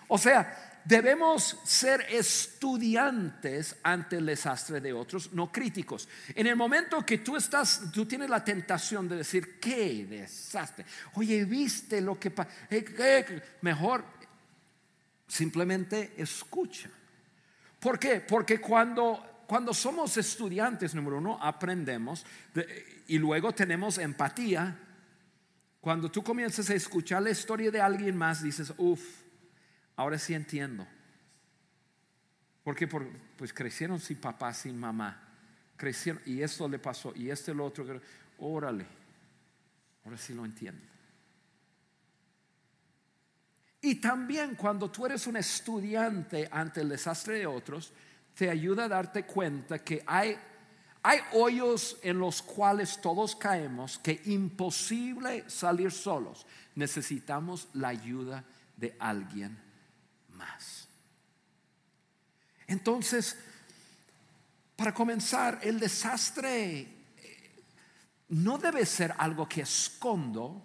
O 0.08 0.18
sea, 0.18 0.69
debemos 0.90 1.60
ser 1.66 2.02
estudiantes 2.10 3.76
ante 3.84 4.18
el 4.18 4.26
desastre 4.26 4.82
de 4.82 4.92
otros, 4.92 5.32
no 5.34 5.52
críticos. 5.52 6.10
En 6.34 6.48
el 6.48 6.56
momento 6.56 7.06
que 7.06 7.20
tú 7.20 7.38
estás, 7.38 7.92
tú 7.94 8.08
tienes 8.08 8.28
la 8.28 8.44
tentación 8.44 9.08
de 9.08 9.18
decir, 9.18 9.60
qué 9.60 10.08
desastre. 10.10 10.86
Oye, 11.14 11.46
viste 11.46 12.02
lo 12.02 12.20
que 12.20 12.32
pasa. 12.32 12.50
Mejor 13.62 14.04
simplemente 15.28 16.14
escucha. 16.18 16.90
¿Por 17.80 18.00
qué? 18.00 18.22
Porque 18.22 18.60
cuando, 18.60 19.44
cuando 19.46 19.76
somos 19.76 20.18
estudiantes, 20.18 20.96
número 20.96 21.20
uno, 21.20 21.38
aprendemos 21.40 22.26
y 23.06 23.20
luego 23.20 23.52
tenemos 23.52 24.00
empatía. 24.00 24.76
Cuando 25.80 26.10
tú 26.10 26.24
comienzas 26.24 26.68
a 26.72 26.74
escuchar 26.74 27.22
la 27.22 27.30
historia 27.30 27.70
de 27.70 27.80
alguien 27.80 28.18
más, 28.18 28.42
dices, 28.42 28.74
uff 28.76 29.19
Ahora 30.00 30.18
sí 30.18 30.34
entiendo. 30.34 30.88
Porque 32.64 32.88
por, 32.88 33.06
pues 33.36 33.52
crecieron 33.52 34.00
sin 34.00 34.16
papá, 34.16 34.54
sin 34.54 34.80
mamá. 34.80 35.22
Crecieron 35.76 36.22
y 36.26 36.42
esto 36.42 36.70
le 36.70 36.80
pasó 36.80 37.12
y 37.14 37.30
este 37.30 37.54
lo 37.54 37.66
otro. 37.66 38.00
Órale. 38.38 38.86
Ahora 40.06 40.18
sí 40.18 40.34
lo 40.34 40.46
entiendo. 40.46 40.82
Y 43.82 43.96
también 43.96 44.56
cuando 44.56 44.90
tú 44.90 45.06
eres 45.06 45.28
un 45.28 45.36
estudiante 45.36 46.48
ante 46.50 46.80
el 46.80 46.88
desastre 46.88 47.40
de 47.40 47.48
otros, 47.48 47.92
te 48.36 48.50
ayuda 48.50 48.86
a 48.86 48.88
darte 48.88 49.26
cuenta 49.26 49.80
que 49.80 50.02
hay, 50.08 50.38
hay 51.04 51.20
hoyos 51.34 51.98
en 52.04 52.20
los 52.20 52.42
cuales 52.42 53.02
todos 53.02 53.36
caemos 53.36 54.00
que 54.00 54.22
imposible 54.28 55.44
salir 55.50 55.92
solos. 55.92 56.48
Necesitamos 56.76 57.68
la 57.74 57.90
ayuda 57.90 58.46
de 58.78 58.96
alguien 58.98 59.68
Entonces, 62.68 63.36
para 64.76 64.94
comenzar, 64.94 65.60
el 65.64 65.80
desastre 65.80 66.80
eh, 67.18 67.64
no 68.30 68.58
debe 68.58 68.86
ser 68.86 69.14
algo 69.18 69.50
que 69.50 69.62
escondo, 69.62 70.62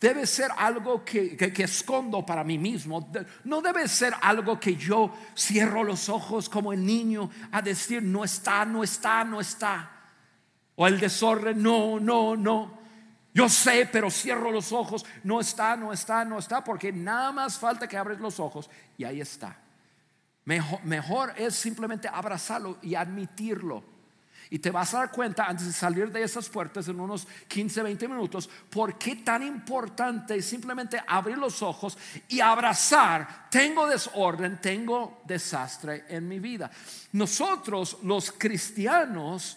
debe 0.00 0.26
ser 0.26 0.50
algo 0.56 1.04
que, 1.04 1.36
que, 1.36 1.62
escondo 1.62 2.24
para 2.24 2.42
mí 2.42 2.58
mismo, 2.58 3.12
no 3.44 3.60
debe 3.60 3.86
ser 3.86 4.14
algo 4.20 4.58
que 4.58 4.74
yo 4.74 5.14
cierro 5.36 5.84
los 5.84 6.08
ojos 6.08 6.48
como 6.48 6.72
el 6.72 6.84
niño 6.84 7.30
a 7.52 7.62
decir, 7.62 8.02
no 8.02 8.24
está, 8.24 8.64
no 8.64 8.82
está, 8.82 9.22
no 9.24 9.40
está. 9.40 9.92
O 10.74 10.86
el 10.86 10.98
desorden, 10.98 11.62
no, 11.62 12.00
no, 12.00 12.34
no. 12.34 12.81
Yo 13.34 13.48
sé, 13.48 13.88
pero 13.90 14.10
cierro 14.10 14.50
los 14.50 14.72
ojos. 14.72 15.04
No 15.24 15.40
está, 15.40 15.76
no 15.76 15.92
está, 15.92 16.24
no 16.24 16.38
está, 16.38 16.62
porque 16.62 16.92
nada 16.92 17.32
más 17.32 17.58
falta 17.58 17.88
que 17.88 17.96
abres 17.96 18.20
los 18.20 18.38
ojos 18.38 18.68
y 18.98 19.04
ahí 19.04 19.20
está. 19.20 19.56
Mejor, 20.44 21.32
es 21.36 21.54
simplemente 21.54 22.08
abrazarlo 22.08 22.78
y 22.82 22.94
admitirlo. 22.94 23.84
Y 24.50 24.58
te 24.58 24.70
vas 24.70 24.92
a 24.92 24.98
dar 24.98 25.10
cuenta 25.10 25.46
antes 25.46 25.66
de 25.66 25.72
salir 25.72 26.10
de 26.10 26.22
esas 26.22 26.46
puertas 26.50 26.86
en 26.88 27.00
unos 27.00 27.26
15, 27.48 27.84
20 27.84 28.06
minutos, 28.06 28.50
por 28.68 28.98
qué 28.98 29.16
tan 29.16 29.42
importante 29.42 30.34
es 30.34 30.44
simplemente 30.44 31.02
abrir 31.06 31.38
los 31.38 31.62
ojos 31.62 31.96
y 32.28 32.40
abrazar. 32.40 33.48
Tengo 33.48 33.86
desorden, 33.86 34.60
tengo 34.60 35.22
desastre 35.24 36.04
en 36.08 36.28
mi 36.28 36.38
vida. 36.38 36.70
Nosotros 37.12 37.96
los 38.02 38.30
cristianos 38.32 39.56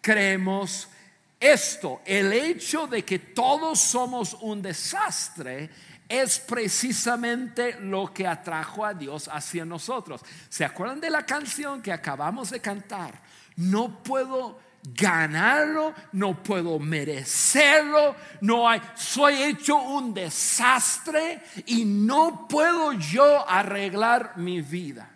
creemos 0.00 0.90
esto, 1.38 2.00
el 2.04 2.32
hecho 2.32 2.86
de 2.86 3.04
que 3.04 3.18
todos 3.18 3.78
somos 3.78 4.34
un 4.40 4.62
desastre, 4.62 5.70
es 6.08 6.38
precisamente 6.38 7.80
lo 7.80 8.12
que 8.12 8.26
atrajo 8.26 8.84
a 8.84 8.94
Dios 8.94 9.28
hacia 9.28 9.64
nosotros. 9.64 10.20
¿Se 10.48 10.64
acuerdan 10.64 11.00
de 11.00 11.10
la 11.10 11.26
canción 11.26 11.82
que 11.82 11.92
acabamos 11.92 12.50
de 12.50 12.60
cantar? 12.60 13.20
No 13.56 14.02
puedo 14.02 14.60
ganarlo, 14.94 15.94
no 16.12 16.42
puedo 16.42 16.78
merecerlo, 16.78 18.14
no 18.40 18.68
hay, 18.68 18.80
soy 18.94 19.42
hecho 19.42 19.76
un 19.76 20.14
desastre 20.14 21.42
y 21.66 21.84
no 21.84 22.46
puedo 22.48 22.92
yo 22.92 23.48
arreglar 23.48 24.36
mi 24.36 24.60
vida. 24.60 25.10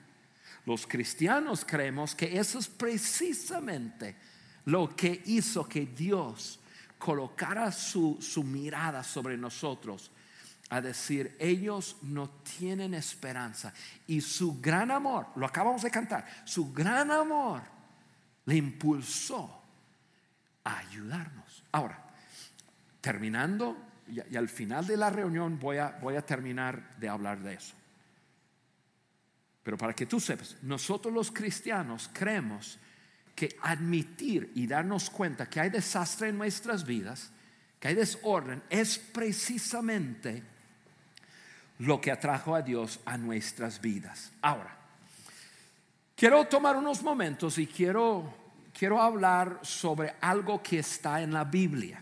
Los 0.66 0.86
cristianos 0.86 1.64
creemos 1.64 2.14
que 2.14 2.38
eso 2.38 2.58
es 2.58 2.66
precisamente 2.66 4.16
lo 4.66 4.94
que 4.94 5.22
hizo 5.26 5.68
que 5.68 5.86
Dios 5.86 6.60
colocara 6.98 7.72
su, 7.72 8.18
mirada 8.44 9.02
sobre 9.02 9.36
nosotros 9.36 10.10
a 10.68 10.80
decir, 10.80 11.34
ellos 11.40 11.96
no 12.02 12.28
tienen 12.58 12.94
esperanza. 12.94 13.72
Y 14.06 14.20
su 14.20 14.60
gran 14.60 14.92
amor, 14.92 15.26
lo 15.34 15.46
acabamos 15.46 15.82
de 15.82 15.90
cantar, 15.90 16.26
su 16.44 16.72
gran 16.72 17.10
amor 17.10 17.62
le 18.44 18.56
impulsó 18.56 19.62
a 20.62 20.78
ayudarnos. 20.78 21.64
Ahora, 21.72 21.98
terminando, 23.00 23.76
y, 24.06 24.36
al 24.36 24.48
final 24.48 24.86
de 24.86 24.96
la 24.96 25.10
reunión 25.10 25.58
voy 25.58 25.78
a, 25.78 25.98
voy 26.00 26.14
a 26.16 26.24
terminar 26.24 26.96
de 26.98 27.08
hablar 27.08 27.40
de 27.40 27.54
eso. 27.54 27.74
Pero 29.62 29.76
para 29.76 29.92
que 29.92 30.06
tú 30.06 30.20
sepas, 30.20 30.56
nosotros 30.62 31.12
los 31.12 31.30
cristianos 31.30 32.10
creemos 32.12 32.78
que 33.40 33.56
admitir 33.62 34.52
y 34.54 34.66
darnos 34.66 35.08
cuenta 35.08 35.48
que 35.48 35.60
hay 35.60 35.70
desastre 35.70 36.28
en 36.28 36.36
nuestras 36.36 36.84
vidas, 36.84 37.30
que 37.80 37.88
hay 37.88 37.94
desorden, 37.94 38.62
es 38.68 38.98
precisamente 38.98 40.42
lo 41.78 42.02
que 42.02 42.10
atrajo 42.10 42.54
a 42.54 42.60
Dios 42.60 43.00
a 43.06 43.16
nuestras 43.16 43.80
vidas. 43.80 44.30
Ahora, 44.42 44.76
quiero 46.14 46.44
tomar 46.48 46.76
unos 46.76 47.02
momentos 47.02 47.56
y 47.56 47.66
quiero, 47.66 48.30
quiero 48.78 49.00
hablar 49.00 49.60
sobre 49.62 50.16
algo 50.20 50.62
que 50.62 50.80
está 50.80 51.22
en 51.22 51.32
la 51.32 51.44
Biblia. 51.44 51.98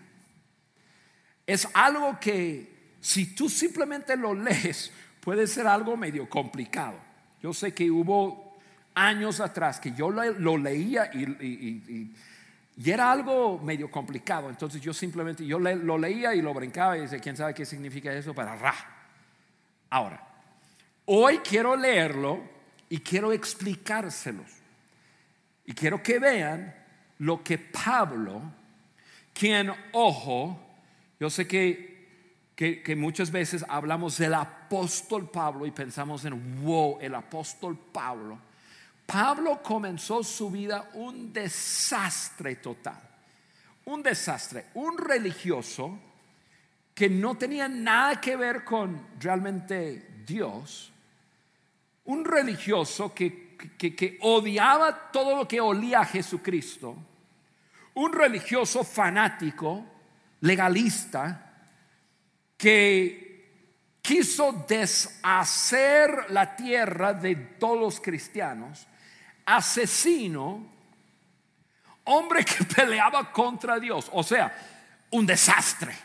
Es 1.47 1.68
algo 1.73 2.18
que 2.18 2.97
si 3.00 3.37
tú 3.37 3.49
simplemente 3.49 4.16
lo 4.16 4.35
lees, 4.35 4.90
puede 5.21 5.47
ser 5.47 5.68
algo 5.68 5.97
medio 5.97 6.28
complicado. 6.28 6.99
Yo 7.40 7.54
sé 7.54 7.73
que 7.73 7.88
hubo 7.88 8.48
años 9.07 9.40
atrás 9.40 9.81
que 9.81 9.93
yo 9.93 10.11
lo, 10.11 10.57
leía 10.57 11.11
y, 11.12 12.12
era 12.85 13.11
algo 13.11 13.59
medio 13.59 13.90
complicado. 13.90 14.49
Entonces 14.50 14.81
yo 14.81 14.93
simplemente, 14.93 15.45
yo 15.45 15.59
lo 15.59 15.99
leía 15.99 16.35
y 16.35 16.43
lo 16.43 16.55
brincaba 16.55 16.97
y 16.97 17.02
decía, 17.02 17.19
¿quién 17.19 17.37
sabe 17.37 17.55
qué 17.55 17.64
significa 17.64 18.12
eso? 18.12 18.35
Para 18.35 18.57
ra. 18.57 18.75
Ahora, 19.90 20.23
hoy 21.07 21.38
quiero 21.38 21.76
leerlo 21.76 22.40
y 22.88 23.00
quiero 23.00 23.33
explicárselos. 23.33 24.50
Y 25.64 25.75
quiero 25.75 26.02
que 26.02 26.19
vean 26.19 26.75
lo 27.19 27.43
que 27.43 27.59
Pablo, 27.59 28.43
quien, 29.35 29.73
ojo, 29.93 30.59
yo 31.21 31.28
sé 31.28 31.47
que 31.47 31.88
que, 32.59 32.97
muchas 32.97 33.31
veces 33.31 33.64
hablamos 33.69 34.19
del 34.19 34.35
apóstol 34.35 35.31
Pablo 35.31 35.64
y 35.64 35.71
pensamos 35.71 36.25
en, 36.25 36.64
wow, 36.64 36.99
el 37.00 37.14
apóstol 37.14 37.78
Pablo. 37.93 38.37
Pablo 39.11 39.62
comenzó 39.62 40.23
su 40.23 40.50
vida 40.50 40.91
un 40.93 41.33
desastre 41.33 42.57
total, 42.57 43.00
un 43.87 44.03
desastre, 44.03 44.67
un 44.75 44.99
religioso 44.99 45.99
que 46.93 47.09
no 47.09 47.35
tenía 47.38 47.69
nada 47.69 48.21
que 48.21 48.37
ver 48.37 48.65
con 48.65 49.09
realmente 49.19 50.25
Dios, 50.27 50.93
un 52.05 52.23
religioso 52.23 53.15
que, 53.15 53.57
que 53.57 54.19
odiaba 54.21 55.11
todo 55.11 55.37
lo 55.37 55.49
que 55.49 55.59
olía 55.59 56.00
a 56.00 56.05
Jesucristo, 56.05 56.95
un 57.95 58.12
religioso 58.12 58.85
fanático, 58.85 59.87
legalista, 60.43 61.55
que 62.59 63.29
quiso 64.03 64.67
deshacer 64.69 66.31
la 66.31 66.55
tierra 66.55 67.15
de 67.15 67.37
todos 67.37 67.81
los 67.81 68.00
cristianos, 68.00 68.87
asesino, 69.49 70.67
hombre 72.05 72.45
que 72.45 72.64
peleaba 72.76 73.33
contra 73.33 73.81
Dios, 73.81 74.09
o 74.12 74.23
sea, 74.23 74.55
un 75.11 75.25
desastre. 75.25 75.97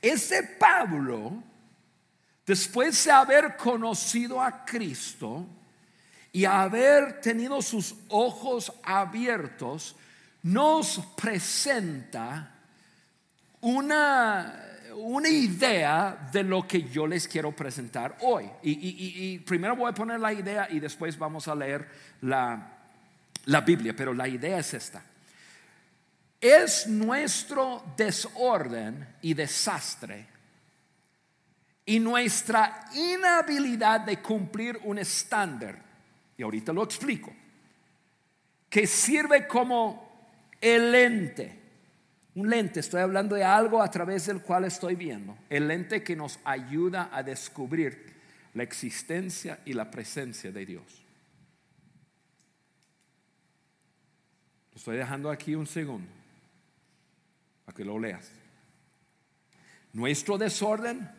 Ese 0.00 0.42
Pablo, 0.42 1.42
después 2.46 3.04
de 3.04 3.10
haber 3.10 3.56
conocido 3.56 4.40
a 4.40 4.64
Cristo 4.64 5.46
y 6.32 6.46
haber 6.46 7.20
tenido 7.20 7.60
sus 7.60 7.94
ojos 8.08 8.72
abiertos, 8.82 9.94
nos 10.42 11.00
presenta 11.14 12.54
una 13.60 14.67
una 14.98 15.28
idea 15.28 16.28
de 16.32 16.42
lo 16.42 16.66
que 16.66 16.82
yo 16.82 17.06
les 17.06 17.28
quiero 17.28 17.52
presentar 17.52 18.16
hoy. 18.20 18.50
Y, 18.62 19.38
primero 19.40 19.76
voy 19.76 19.90
a 19.90 19.94
poner 19.94 20.20
la 20.20 20.32
idea 20.32 20.68
y 20.70 20.80
después 20.80 21.18
vamos 21.18 21.48
a 21.48 21.54
leer 21.54 21.88
la, 22.22 22.78
la 23.46 23.60
Biblia, 23.60 23.94
pero 23.96 24.12
la 24.12 24.28
idea 24.28 24.58
es 24.58 24.74
esta. 24.74 25.02
Es 26.40 26.86
nuestro 26.86 27.82
desorden 27.96 29.16
y 29.22 29.34
desastre 29.34 30.26
y 31.86 31.98
nuestra 31.98 32.84
inhabilidad 32.94 34.00
de 34.00 34.18
cumplir 34.18 34.78
un 34.84 34.98
estándar, 34.98 35.82
y 36.36 36.42
ahorita 36.42 36.72
lo 36.72 36.82
explico, 36.82 37.32
que 38.68 38.86
sirve 38.86 39.46
como 39.46 40.06
el 40.60 40.94
ente 40.94 41.57
un 42.38 42.48
lente, 42.48 42.78
estoy 42.78 43.00
hablando 43.00 43.34
de 43.34 43.42
algo 43.42 43.82
a 43.82 43.90
través 43.90 44.26
del 44.26 44.42
cual 44.42 44.64
estoy 44.64 44.94
viendo. 44.94 45.36
El 45.50 45.66
lente 45.66 46.04
que 46.04 46.14
nos 46.14 46.38
ayuda 46.44 47.10
a 47.12 47.24
descubrir 47.24 48.14
la 48.54 48.62
existencia 48.62 49.58
y 49.64 49.72
la 49.72 49.90
presencia 49.90 50.52
de 50.52 50.64
Dios. 50.64 51.04
Lo 54.70 54.76
estoy 54.76 54.98
dejando 54.98 55.30
aquí 55.30 55.56
un 55.56 55.66
segundo 55.66 56.08
para 57.64 57.74
que 57.74 57.84
lo 57.84 57.98
leas. 57.98 58.30
Nuestro 59.92 60.38
desorden, 60.38 61.10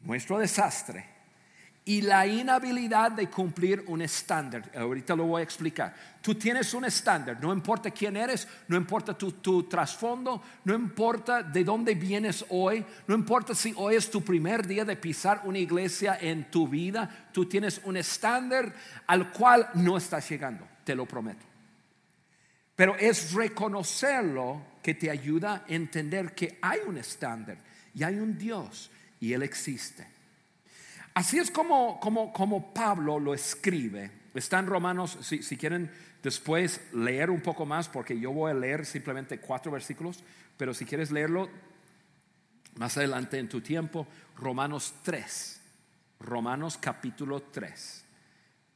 nuestro 0.00 0.38
desastre 0.38 1.13
y 1.86 2.00
la 2.00 2.26
inhabilidad 2.26 3.12
de 3.12 3.28
cumplir 3.28 3.84
un 3.88 4.00
estándar. 4.00 4.70
Ahorita 4.74 5.14
lo 5.14 5.26
voy 5.26 5.40
a 5.40 5.44
explicar. 5.44 5.94
Tú 6.22 6.34
tienes 6.34 6.72
un 6.72 6.86
estándar, 6.86 7.38
no 7.42 7.52
importa 7.52 7.90
quién 7.90 8.16
eres, 8.16 8.48
no 8.68 8.76
importa 8.78 9.16
tu, 9.16 9.64
trasfondo, 9.64 10.42
no 10.64 10.74
importa 10.74 11.42
de 11.42 11.62
dónde 11.62 11.94
vienes 11.94 12.46
hoy, 12.48 12.82
no 13.06 13.14
importa 13.14 13.54
si 13.54 13.74
hoy 13.76 13.96
es 13.96 14.10
tu 14.10 14.22
primer 14.22 14.66
día 14.66 14.86
de 14.86 14.96
pisar 14.96 15.42
una 15.44 15.58
iglesia 15.58 16.16
en 16.18 16.50
tu 16.50 16.66
vida, 16.66 17.28
tú 17.32 17.44
tienes 17.44 17.82
un 17.84 17.98
estándar 17.98 18.72
al 19.06 19.30
cual 19.30 19.68
no 19.74 19.98
estás 19.98 20.26
llegando, 20.30 20.66
te 20.84 20.94
lo 20.94 21.04
prometo. 21.04 21.44
Pero 22.74 22.96
es 22.96 23.32
reconocerlo 23.34 24.62
que 24.82 24.94
te 24.94 25.10
ayuda 25.10 25.52
a 25.54 25.64
entender 25.68 26.34
que 26.34 26.58
hay 26.62 26.80
un 26.86 26.96
estándar 26.96 27.58
y 27.94 28.02
hay 28.02 28.14
un 28.14 28.38
Dios 28.38 28.90
y 29.20 29.34
Él 29.34 29.42
existe. 29.42 30.13
Así 31.14 31.38
es 31.38 31.50
como, 31.50 32.00
como, 32.00 32.32
como 32.32 32.74
Pablo 32.74 33.20
lo 33.20 33.34
escribe. 33.34 34.10
Está 34.34 34.58
en 34.58 34.66
Romanos, 34.66 35.16
si, 35.22 35.44
si, 35.44 35.56
quieren 35.56 35.90
después 36.22 36.80
leer 36.92 37.30
un 37.30 37.40
poco 37.40 37.64
más, 37.64 37.88
porque 37.88 38.18
yo 38.18 38.32
voy 38.32 38.50
a 38.50 38.54
leer 38.54 38.84
simplemente 38.84 39.38
cuatro 39.38 39.70
versículos, 39.70 40.24
pero 40.56 40.74
si 40.74 40.84
quieres 40.84 41.12
leerlo 41.12 41.48
más 42.76 42.96
adelante 42.96 43.38
en 43.38 43.48
tu 43.48 43.60
tiempo, 43.60 44.08
Romanos 44.36 44.94
3, 45.04 45.60
Romanos 46.18 46.76
capítulo 46.78 47.42
3. 47.42 48.04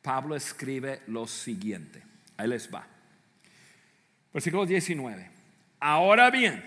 Pablo 0.00 0.36
escribe 0.36 1.02
lo 1.08 1.26
siguiente, 1.26 2.02
ahí 2.36 2.46
les 2.46 2.72
va. 2.72 2.86
Versículo 4.32 4.64
19. 4.64 5.30
Ahora 5.80 6.30
bien, 6.30 6.62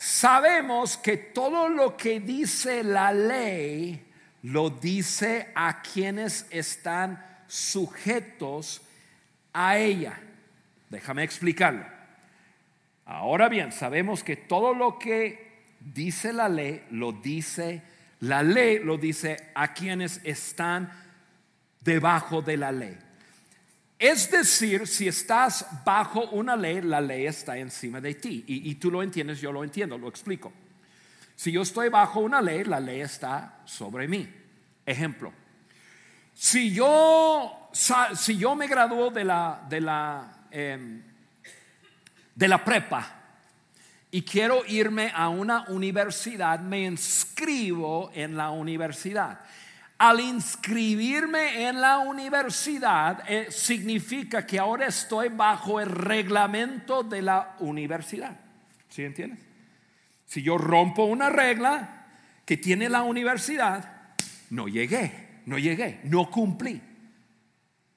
Sabemos 0.00 0.96
que 0.96 1.18
todo 1.18 1.68
lo 1.68 1.94
que 1.94 2.20
dice 2.20 2.82
la 2.82 3.12
ley 3.12 4.02
lo 4.44 4.70
dice 4.70 5.48
a 5.54 5.82
quienes 5.82 6.46
están 6.48 7.22
sujetos 7.46 8.80
a 9.52 9.76
ella. 9.76 10.18
Déjame 10.88 11.22
explicarlo. 11.22 11.84
Ahora 13.04 13.50
bien, 13.50 13.72
sabemos 13.72 14.24
que 14.24 14.36
todo 14.36 14.72
lo 14.72 14.98
que 14.98 15.74
dice 15.80 16.32
la 16.32 16.48
ley 16.48 16.82
lo 16.90 17.12
dice, 17.12 17.82
la 18.20 18.42
ley 18.42 18.78
lo 18.78 18.96
dice 18.96 19.50
a 19.54 19.74
quienes 19.74 20.22
están 20.24 20.90
debajo 21.82 22.40
de 22.40 22.56
la 22.56 22.72
ley. 22.72 22.96
Es 24.00 24.30
decir, 24.30 24.86
si 24.86 25.08
estás 25.08 25.66
bajo 25.84 26.30
una 26.30 26.56
ley, 26.56 26.80
la 26.80 27.02
ley 27.02 27.26
está 27.26 27.58
encima 27.58 28.00
de 28.00 28.14
ti. 28.14 28.42
Y, 28.46 28.74
tú 28.76 28.90
lo 28.90 29.02
entiendes, 29.02 29.42
yo 29.42 29.52
lo 29.52 29.62
entiendo, 29.62 29.98
lo 29.98 30.08
explico. 30.08 30.50
Si 31.36 31.52
yo 31.52 31.60
estoy 31.60 31.90
bajo 31.90 32.20
una 32.20 32.40
ley, 32.40 32.64
la 32.64 32.80
ley 32.80 33.02
está 33.02 33.60
sobre 33.66 34.08
mí. 34.08 34.26
Ejemplo, 34.86 35.34
si 36.32 36.72
yo, 36.72 37.68
si 38.16 38.38
yo 38.38 38.56
me 38.56 38.66
graduó 38.66 39.10
de 39.10 39.22
la, 39.22 39.66
de, 39.68 39.80
la, 39.82 40.46
em, 40.50 41.02
de 42.34 42.48
la 42.48 42.64
prepa 42.64 43.06
y 44.10 44.22
quiero 44.22 44.64
irme 44.66 45.12
a 45.14 45.28
una 45.28 45.66
universidad, 45.68 46.58
me 46.58 46.84
inscribo 46.84 48.10
en 48.14 48.34
la 48.34 48.48
universidad 48.48 49.40
al 50.00 50.18
inscribirme 50.18 51.68
en 51.68 51.78
la 51.78 51.98
universidad 51.98 53.22
eh, 53.28 53.48
significa 53.50 54.46
que 54.46 54.58
ahora 54.58 54.86
estoy 54.86 55.28
bajo 55.28 55.78
el 55.78 55.90
reglamento 55.90 57.02
de 57.02 57.20
la 57.20 57.56
universidad. 57.58 58.34
¿Sí 58.88 59.04
entiendes? 59.04 59.40
Si 60.24 60.42
yo 60.42 60.56
rompo 60.56 61.04
una 61.04 61.28
regla 61.28 62.06
que 62.46 62.56
tiene 62.56 62.88
la 62.88 63.02
universidad, 63.02 64.14
no 64.48 64.68
llegué, 64.68 65.42
no 65.44 65.58
llegué, 65.58 66.00
no 66.04 66.30
cumplí. 66.30 66.80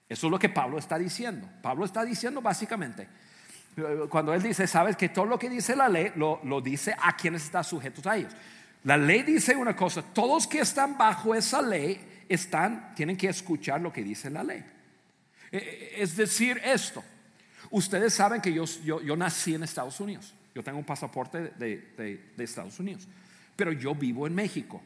Eso 0.10 0.28
es 0.28 0.32
lo 0.32 0.38
que 0.38 0.50
Pablo 0.50 0.80
está 0.80 1.00
diciendo. 1.00 1.48
Pablo 1.62 1.86
está 1.86 2.04
diciendo 2.04 2.42
básicamente, 2.42 3.08
eh, 3.78 4.08
cuando 4.10 4.34
él 4.34 4.44
dice, 4.44 4.68
sabes 4.68 4.98
que 4.98 5.08
todo 5.08 5.26
lo 5.26 5.40
que 5.40 5.50
dice 5.50 5.74
la 5.74 5.88
ley 5.88 6.12
lo, 6.18 6.42
lo 6.44 6.60
dice 6.60 6.94
a 7.02 7.16
quienes 7.16 7.46
están 7.46 7.64
sujetos 7.64 8.06
a 8.08 8.18
ellos. 8.18 8.36
La 8.84 8.98
ley 8.98 9.24
dice 9.24 9.56
una 9.56 9.76
cosa, 9.76 10.02
todos 10.02 10.46
que 10.48 10.60
están 10.60 10.98
bajo 10.98 11.34
esa 11.34 11.62
ley 11.62 12.24
están, 12.28 12.94
tienen 12.96 13.16
que 13.16 13.30
escuchar 13.30 13.80
lo 13.80 13.94
que 13.94 14.04
dice 14.04 14.30
la 14.30 14.44
ley. 14.44 14.64
E, 15.52 15.58
e, 15.58 16.04
es 16.04 16.16
decir, 16.18 16.60
esto. 16.64 17.04
Ustedes 17.72 18.14
saben 18.14 18.42
que 18.42 18.54
yo, 18.54 18.66
yo, 18.84 19.16
nací 19.16 19.56
en 19.56 19.64
Estados 19.64 20.00
Unidos. 20.00 20.34
Yo 20.54 20.64
tengo 20.64 20.78
un 20.78 20.86
pasaporte 20.86 21.54
de, 21.58 22.28
de 22.36 22.44
Estados 22.44 22.80
Unidos. 22.80 23.08
Pero 23.56 23.72
yo 23.72 23.96
vivo 23.96 24.28
en 24.28 24.36
México. 24.36 24.82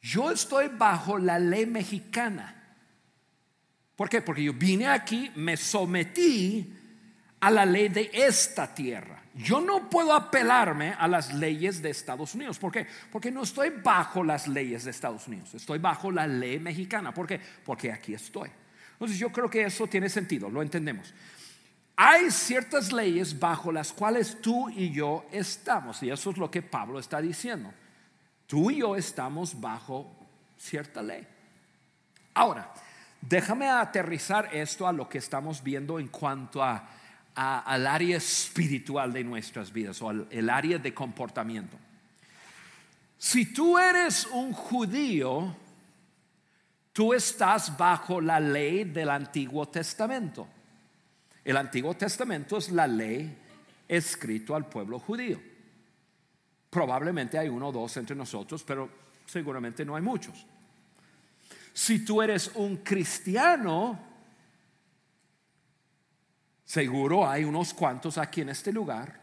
Yo 0.00 0.30
estoy 0.30 0.68
bajo 0.68 1.18
la 1.18 1.38
ley 1.38 1.66
mexicana. 1.66 2.56
¿Por 3.96 4.08
qué? 4.08 4.22
Porque 4.22 4.44
yo 4.44 4.54
vine 4.54 4.86
aquí, 4.86 5.30
me 5.34 5.56
sometí 5.56 6.79
a 7.40 7.50
la 7.50 7.64
ley 7.64 7.88
de 7.88 8.10
esta 8.12 8.72
tierra. 8.74 9.22
Yo 9.34 9.60
no 9.60 9.88
puedo 9.88 10.12
apelarme 10.12 10.94
a 10.98 11.08
las 11.08 11.32
leyes 11.32 11.80
de 11.80 11.90
Estados 11.90 12.34
Unidos. 12.34 12.58
¿Por 12.58 12.72
qué? 12.72 12.86
Porque 13.10 13.30
no 13.30 13.42
estoy 13.42 13.70
bajo 13.70 14.22
las 14.22 14.46
leyes 14.46 14.84
de 14.84 14.90
Estados 14.90 15.26
Unidos. 15.28 15.54
Estoy 15.54 15.78
bajo 15.78 16.10
la 16.10 16.26
ley 16.26 16.58
mexicana. 16.58 17.14
¿Por 17.14 17.26
qué? 17.26 17.40
Porque 17.64 17.90
aquí 17.90 18.12
estoy. 18.12 18.50
Entonces 18.92 19.18
yo 19.18 19.30
creo 19.32 19.48
que 19.48 19.62
eso 19.62 19.86
tiene 19.86 20.08
sentido, 20.08 20.50
lo 20.50 20.60
entendemos. 20.60 21.14
Hay 21.96 22.30
ciertas 22.30 22.92
leyes 22.92 23.38
bajo 23.38 23.72
las 23.72 23.92
cuales 23.92 24.40
tú 24.40 24.68
y 24.68 24.90
yo 24.90 25.26
estamos. 25.32 26.02
Y 26.02 26.10
eso 26.10 26.30
es 26.30 26.36
lo 26.36 26.50
que 26.50 26.62
Pablo 26.62 26.98
está 26.98 27.20
diciendo. 27.20 27.72
Tú 28.46 28.70
y 28.70 28.78
yo 28.78 28.96
estamos 28.96 29.58
bajo 29.58 30.10
cierta 30.58 31.02
ley. 31.02 31.26
Ahora, 32.34 32.72
déjame 33.20 33.68
aterrizar 33.68 34.48
esto 34.52 34.86
a 34.86 34.92
lo 34.92 35.08
que 35.08 35.18
estamos 35.18 35.62
viendo 35.62 35.98
en 35.98 36.08
cuanto 36.08 36.62
a 36.62 36.88
al 37.34 37.86
área 37.86 38.16
espiritual 38.16 39.12
de 39.12 39.24
nuestras 39.24 39.72
vidas 39.72 40.00
o 40.02 40.08
al 40.08 40.26
el 40.30 40.50
área 40.50 40.78
de 40.78 40.92
comportamiento. 40.92 41.76
Si 43.18 43.52
tú 43.52 43.78
eres 43.78 44.26
un 44.26 44.52
judío, 44.52 45.54
tú 46.92 47.12
estás 47.12 47.76
bajo 47.76 48.20
la 48.20 48.40
ley 48.40 48.84
del 48.84 49.10
Antiguo 49.10 49.68
Testamento. 49.68 50.48
El 51.44 51.56
Antiguo 51.56 51.94
Testamento 51.94 52.56
es 52.56 52.70
la 52.70 52.86
ley 52.86 53.36
escrito 53.86 54.54
al 54.54 54.66
pueblo 54.66 54.98
judío. 54.98 55.40
Probablemente 56.70 57.38
hay 57.38 57.48
uno 57.48 57.68
o 57.68 57.72
dos 57.72 57.96
entre 57.96 58.14
nosotros, 58.14 58.62
pero 58.62 58.88
seguramente 59.26 59.84
no 59.84 59.96
hay 59.96 60.02
muchos. 60.02 60.46
Si 61.72 62.04
tú 62.04 62.22
eres 62.22 62.52
un 62.54 62.78
cristiano, 62.78 64.09
Seguro 66.70 67.28
hay 67.28 67.42
unos 67.42 67.74
cuantos 67.74 68.16
aquí 68.16 68.42
en 68.42 68.50
este 68.50 68.72
lugar. 68.72 69.18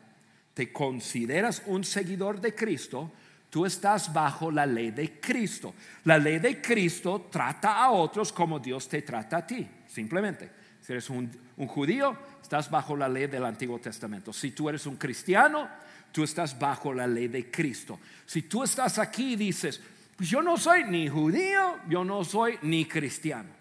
Te 0.54 0.74
consideras 0.74 1.64
un 1.68 1.86
seguidor 1.86 2.42
de 2.42 2.54
Cristo, 2.54 3.10
tú 3.50 3.66
estás 3.66 4.12
bajo 4.12 4.52
la 4.52 4.66
ley 4.66 4.92
de 4.92 5.18
Cristo. 5.22 5.74
La 6.04 6.18
ley 6.18 6.40
de 6.40 6.62
Cristo 6.62 7.30
trata 7.32 7.82
a 7.82 7.92
otros 7.92 8.34
como 8.34 8.60
Dios 8.60 8.90
te 8.90 9.02
trata 9.02 9.38
a 9.38 9.48
ti, 9.48 9.66
simplemente. 9.88 10.52
Si 10.82 10.92
eres 10.92 11.10
un, 11.10 11.32
judío, 11.68 12.18
estás 12.42 12.70
bajo 12.70 12.98
la 12.98 13.08
ley 13.08 13.28
del 13.28 13.46
Antiguo 13.46 13.80
Testamento. 13.80 14.34
Si 14.34 14.52
tú 14.52 14.68
eres 14.68 14.86
un 14.86 14.98
cristiano, 14.98 15.70
tú 16.12 16.26
estás 16.26 16.60
bajo 16.60 16.94
la 16.94 17.08
ley 17.08 17.30
de 17.30 17.50
Cristo. 17.50 17.98
Si 18.26 18.42
tú 18.42 18.66
estás 18.66 19.00
aquí 19.00 19.36
y 19.36 19.38
dices, 19.38 19.80
pues 20.18 20.30
yo 20.30 20.42
no 20.42 20.58
soy 20.58 20.84
ni 20.84 21.08
judío, 21.08 21.80
yo 21.88 22.04
no 22.04 22.26
soy 22.26 22.60
ni 22.64 22.84
cristiano. 22.84 23.57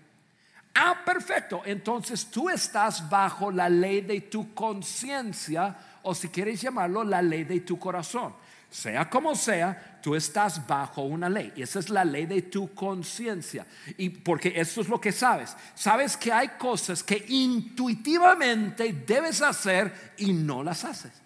Ah, 0.78 1.02
perfecto. 1.04 1.62
Entonces 1.64 2.26
tú 2.26 2.50
estás 2.50 3.08
bajo 3.08 3.50
la 3.50 3.68
ley 3.68 4.02
de 4.02 4.20
tu 4.20 4.52
conciencia 4.52 5.74
o 6.02 6.14
si 6.14 6.28
quieres 6.28 6.60
llamarlo 6.60 7.02
la 7.02 7.22
ley 7.22 7.44
de 7.44 7.60
tu 7.60 7.78
corazón. 7.78 8.34
Sea 8.68 9.08
como 9.08 9.34
sea, 9.34 10.00
tú 10.02 10.14
estás 10.14 10.66
bajo 10.66 11.00
una 11.02 11.30
ley. 11.30 11.50
Y 11.56 11.62
esa 11.62 11.78
es 11.78 11.88
la 11.88 12.04
ley 12.04 12.26
de 12.26 12.42
tu 12.42 12.74
conciencia. 12.74 13.66
Y 13.96 14.10
porque 14.10 14.52
eso 14.54 14.82
es 14.82 14.88
lo 14.88 15.00
que 15.00 15.12
sabes. 15.12 15.56
Sabes 15.74 16.14
que 16.14 16.30
hay 16.30 16.48
cosas 16.58 17.02
que 17.02 17.24
intuitivamente 17.28 18.92
debes 18.92 19.40
hacer 19.40 20.12
y 20.18 20.34
no 20.34 20.62
las 20.62 20.84
haces. 20.84 21.25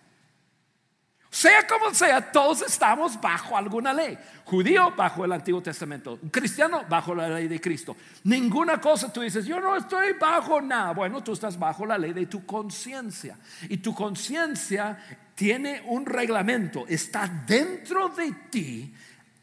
Sea 1.30 1.64
como 1.68 1.94
sea, 1.94 2.32
todos 2.32 2.62
estamos 2.62 3.20
bajo 3.20 3.56
alguna 3.56 3.92
ley. 3.92 4.18
Judío 4.44 4.92
bajo 4.96 5.24
el 5.24 5.30
Antiguo 5.30 5.62
Testamento, 5.62 6.18
cristiano 6.28 6.84
bajo 6.88 7.14
la 7.14 7.28
ley 7.28 7.46
de 7.46 7.60
Cristo. 7.60 7.96
Ninguna 8.24 8.80
cosa 8.80 9.12
tú 9.12 9.20
dices, 9.20 9.46
yo 9.46 9.60
no 9.60 9.76
estoy 9.76 10.14
bajo 10.14 10.60
nada. 10.60 10.92
Bueno, 10.92 11.22
tú 11.22 11.32
estás 11.32 11.56
bajo 11.56 11.86
la 11.86 11.96
ley 11.96 12.12
de 12.12 12.26
tu 12.26 12.44
conciencia. 12.44 13.38
Y 13.68 13.76
tu 13.76 13.94
conciencia 13.94 14.98
tiene 15.36 15.82
un 15.86 16.04
reglamento, 16.04 16.84
está 16.88 17.28
dentro 17.46 18.08
de 18.08 18.32
ti 18.50 18.92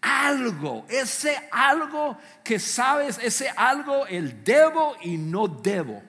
algo, 0.02 0.86
ese 0.89 1.38
algo 1.52 2.17
que 2.43 2.60
sabes, 2.60 3.17
ese 3.23 3.50
algo 3.50 4.06
el 4.08 4.43
debo 4.43 4.97
y 5.02 5.17
no 5.17 5.47
debo. 5.47 6.04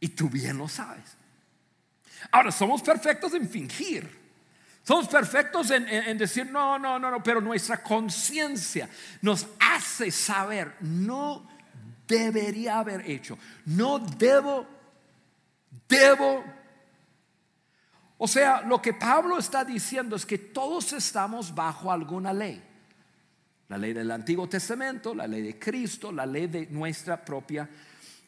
Y 0.00 0.08
tú 0.08 0.30
bien 0.30 0.56
lo 0.56 0.68
sabes. 0.68 1.16
Ahora, 2.30 2.50
somos 2.50 2.82
perfectos 2.82 3.34
en 3.34 3.48
fingir. 3.48 4.17
Somos 4.88 5.06
perfectos 5.06 5.70
en, 5.70 6.16
decir, 6.16 6.50
no, 6.50 6.78
no, 6.78 6.98
no, 6.98 7.10
no, 7.10 7.22
pero 7.22 7.42
nuestra 7.42 7.82
conciencia 7.82 8.88
nos 9.20 9.46
hace 9.60 10.10
saber, 10.10 10.76
no 10.80 11.46
debería 12.06 12.78
haber 12.78 13.02
hecho, 13.02 13.36
no 13.66 13.98
debo, 13.98 14.66
debo. 15.86 16.42
O 18.16 18.26
sea, 18.26 18.62
lo 18.62 18.80
que 18.80 18.94
Pablo 18.94 19.38
está 19.38 19.62
diciendo 19.62 20.16
es 20.16 20.24
que 20.24 20.38
todos 20.38 20.94
estamos 20.94 21.54
bajo 21.54 21.92
alguna 21.92 22.32
ley. 22.32 22.58
La 23.68 23.76
ley 23.76 23.92
del 23.92 24.10
Antiguo 24.10 24.48
Testamento, 24.48 25.14
la 25.14 25.26
ley 25.26 25.42
de 25.42 25.58
Cristo, 25.58 26.10
la 26.10 26.24
ley 26.24 26.46
de 26.46 26.66
nuestra 26.68 27.22
propia 27.22 27.68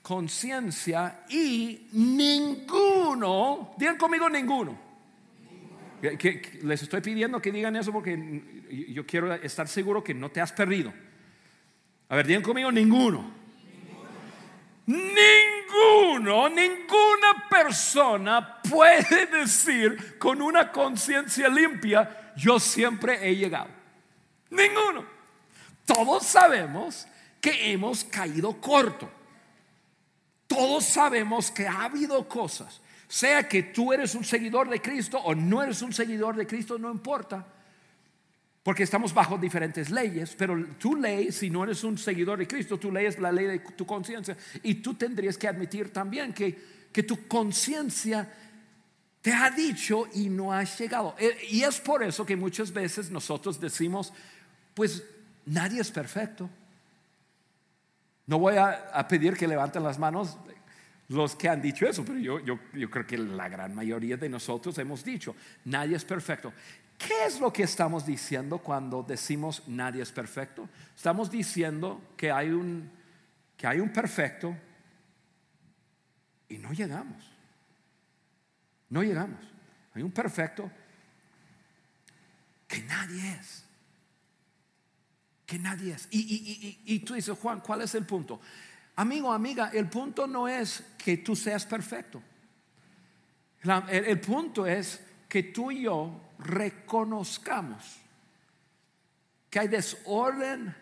conciencia 0.03 1.25
y 1.31 1.88
ninguno, 1.92 3.73
digan 3.79 3.96
conmigo 3.96 4.29
ninguno 4.29 4.89
les 6.03 6.83
estoy 6.83 7.01
pidiendo 7.01 7.41
que 7.41 7.53
digan 7.53 7.77
eso 7.77 7.93
porque 7.93 8.19
yo 8.89 9.07
quiero 9.07 9.35
estar 9.35 9.69
seguro 9.69 10.03
que 10.03 10.15
no 10.15 10.31
te 10.31 10.41
has 10.41 10.53
perdido. 10.53 10.93
A 12.09 12.17
ver, 12.17 12.27
digan 12.27 12.43
conmigo, 12.43 12.73
ninguno. 12.73 13.41
Ninguno, 14.87 16.49
ninguna 16.49 17.49
persona 17.49 18.61
puede 18.63 19.27
decir 19.33 20.19
con 20.19 20.43
una 20.43 20.73
conciencia 20.73 21.49
limpia, 21.49 22.33
yo 22.37 22.59
siempre 22.59 23.29
he 23.29 23.37
llegado. 23.37 23.69
Ninguno. 24.51 25.05
Todos 25.85 26.27
sabemos 26.27 27.07
que 27.41 27.73
hemos 27.73 28.05
caído 28.05 28.61
corto. 28.61 29.11
Todos 30.47 30.85
sabemos 30.85 31.51
que 31.51 31.69
ha 31.69 31.85
habido 31.85 32.29
cosas 32.29 32.81
sea 33.11 33.49
que 33.49 33.64
tú 33.64 33.92
eres 33.92 34.14
un 34.14 34.23
seguidor 34.23 34.70
de 34.70 34.81
Cristo 34.81 35.18
o 35.18 35.35
no 35.35 35.61
eres 35.61 35.83
un 35.83 35.92
seguidor 35.92 36.37
de 36.37 36.46
Cristo, 36.46 36.79
no 36.79 36.92
importa. 36.92 37.44
Porque 38.62 38.85
estamos 38.85 39.12
bajo 39.12 39.37
diferentes 39.37 39.90
leyes, 39.90 40.37
pero 40.38 40.64
tu 40.79 40.94
ley, 40.94 41.33
si 41.33 41.51
no 41.51 41.64
eres 41.64 41.83
un 41.83 41.99
seguidor 41.99 42.38
de 42.38 42.46
Cristo, 42.46 42.79
tu 42.79 42.92
ley 42.92 43.07
es 43.07 43.18
la 43.18 43.33
ley 43.33 43.46
de 43.46 43.59
tu 43.59 43.85
conciencia. 43.85 44.37
Y 44.62 44.75
tú 44.77 44.94
tendrías 44.94 45.37
que 45.37 45.49
admitir 45.49 45.92
también 45.92 46.33
que, 46.33 46.57
que 46.92 47.03
tu 47.03 47.27
conciencia 47.27 48.33
te 49.20 49.33
ha 49.33 49.51
dicho 49.51 50.07
y 50.14 50.29
no 50.29 50.53
has 50.53 50.79
llegado. 50.79 51.16
Eh, 51.18 51.37
y 51.51 51.62
es 51.64 51.81
por 51.81 52.05
eso 52.05 52.25
que 52.25 52.37
muchas 52.37 52.73
veces 52.73 53.11
nosotros 53.11 53.61
decimos, 53.61 54.12
pues 54.73 55.03
nadie 55.46 55.81
es 55.81 55.90
perfecto. 55.90 56.49
No 58.27 58.38
voy 58.38 58.55
a, 58.55 58.70
a 58.94 59.09
pedir 59.09 59.37
que 59.37 59.49
levanten 59.49 59.83
las 59.83 59.99
manos, 59.99 60.38
los 61.11 61.35
que 61.35 61.49
han 61.49 61.61
dicho 61.61 61.87
eso, 61.87 62.05
pero 62.05 62.20
yo, 62.20 62.38
yo, 62.38 62.61
yo 62.73 62.88
creo 62.88 63.05
que 63.05 63.18
la 63.18 63.49
gran 63.49 63.75
mayoría 63.75 64.16
de 64.16 64.29
nosotros 64.29 64.79
hemos 64.79 65.05
dicho, 65.05 65.35
nadie 65.64 65.96
es 65.96 66.05
perfecto. 66.05 66.53
¿Qué 66.96 67.25
es 67.27 67.40
lo 67.40 67.53
que 67.53 67.64
estamos 67.64 68.07
diciendo 68.07 68.59
cuando 68.59 69.03
decimos 69.03 69.64
nadie 69.66 70.03
es 70.03 70.12
perfecto? 70.12 70.68
Estamos 70.94 71.29
diciendo 71.29 72.01
que 72.16 72.31
hay 72.31 72.51
un, 72.51 72.88
que 73.57 73.66
hay 73.66 73.81
un 73.81 73.92
perfecto 73.92 74.57
y 76.49 76.59
no 76.59 76.73
llegamos. 76.73 77.25
No 78.88 79.03
llegamos. 79.03 79.40
Hay 79.94 80.03
un 80.03 80.12
perfecto 80.12 80.70
que 82.68 82.83
nadie 82.83 83.33
es. 83.33 83.64
Que 85.44 85.59
nadie 85.59 85.94
es. 85.94 86.07
Y, 86.12 86.20
y, 86.20 86.85
y, 86.87 86.94
y 86.94 86.99
tú 87.01 87.14
dices, 87.14 87.37
Juan, 87.37 87.61
¿cuál 87.61 87.83
es 87.83 87.96
el 87.96 88.07
punto? 88.07 88.40
Amigo, 89.01 89.33
amiga, 89.33 89.71
el 89.73 89.89
punto 89.89 90.27
no 90.27 90.47
es 90.47 90.83
que 90.99 91.17
tú 91.17 91.35
seas 91.35 91.65
perfecto. 91.65 92.23
el, 93.89 94.21
punto 94.21 94.67
es 94.67 95.01
que 95.27 95.43
tú 95.45 95.71
y 95.71 95.85
yo 95.85 96.21
reconozcamos 96.39 97.97
que 99.49 99.59
hay 99.59 99.69
desorden, 99.69 100.77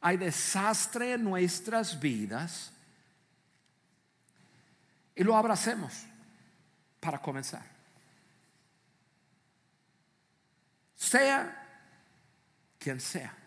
hay 0.00 0.16
desastre 0.16 1.12
en 1.12 1.22
nuestras 1.22 2.00
vidas 2.00 2.72
y 5.14 5.22
lo 5.22 5.36
abracemos 5.36 6.06
para 6.98 7.22
comenzar. 7.22 7.64
Sea 10.96 11.86
quien 12.80 13.00
sea. 13.00 13.43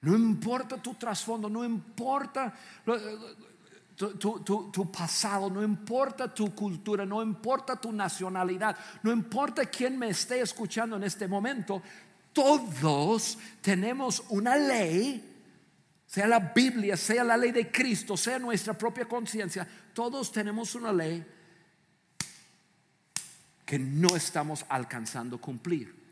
No 0.00 0.14
importa 0.14 0.76
tu 0.76 0.94
trasfondo, 0.94 1.48
no 1.48 1.64
importa 1.64 2.54
tu, 3.96 4.92
pasado, 4.92 5.50
no 5.50 5.62
importa 5.62 6.32
tu 6.32 6.54
cultura, 6.54 7.06
no 7.06 7.22
importa 7.22 7.76
tu 7.76 7.90
nacionalidad, 7.92 8.76
no 9.02 9.10
importa 9.10 9.64
quién 9.66 9.98
me 9.98 10.10
esté 10.10 10.40
escuchando 10.40 10.96
en 10.96 11.04
este 11.04 11.26
momento, 11.26 11.82
todos 12.32 13.38
tenemos 13.62 14.22
una 14.28 14.56
ley, 14.56 15.34
sea 16.06 16.26
la 16.26 16.40
Biblia, 16.40 16.96
sea 16.96 17.24
la 17.24 17.36
ley 17.36 17.50
de 17.50 17.70
Cristo, 17.70 18.16
sea 18.16 18.38
nuestra 18.38 18.74
propia 18.74 19.06
conciencia, 19.08 19.66
todos 19.94 20.30
tenemos 20.30 20.74
una 20.74 20.92
ley 20.92 21.24
que 23.64 23.78
no 23.78 24.14
estamos 24.14 24.64
alcanzando 24.68 25.40
cumplir. 25.40 26.05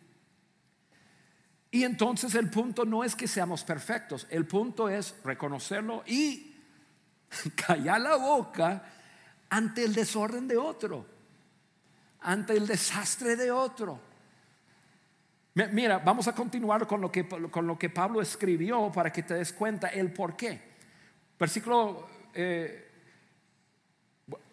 Y 1.75 1.83
entonces 1.83 2.37
el 2.37 2.51
punto 2.51 2.85
no 2.85 3.03
es 3.03 3.17
que 3.17 3.27
seamos 3.27 3.65
perfectos, 3.65 4.29
el 4.31 4.47
punto 4.47 4.89
es 4.89 5.17
reconocerlo 5.25 6.05
y 6.07 6.55
callar 7.67 8.01
la 8.01 8.15
boca 8.15 8.85
ante 9.51 9.83
el 9.83 9.93
desorden 9.93 10.47
de 10.47 10.57
otro, 10.57 11.05
ante 12.21 12.53
el 12.53 12.69
desastre 12.69 13.35
de 13.35 13.51
otro. 13.51 13.99
Mira, 15.73 15.99
vamos 15.99 16.29
a 16.29 16.33
continuar 16.33 16.87
con 16.87 17.01
lo 17.01 17.11
que, 17.11 17.27
con 17.27 17.67
lo 17.67 17.77
que 17.77 17.91
Pablo 17.91 18.23
escribió 18.23 18.93
para 18.93 19.13
que 19.13 19.25
te 19.25 19.35
des 19.35 19.53
cuenta 19.53 19.89
el 19.89 20.13
por 20.13 20.37
qué. 20.37 20.77
Versículo, 21.37 22.07
eh, 22.35 22.89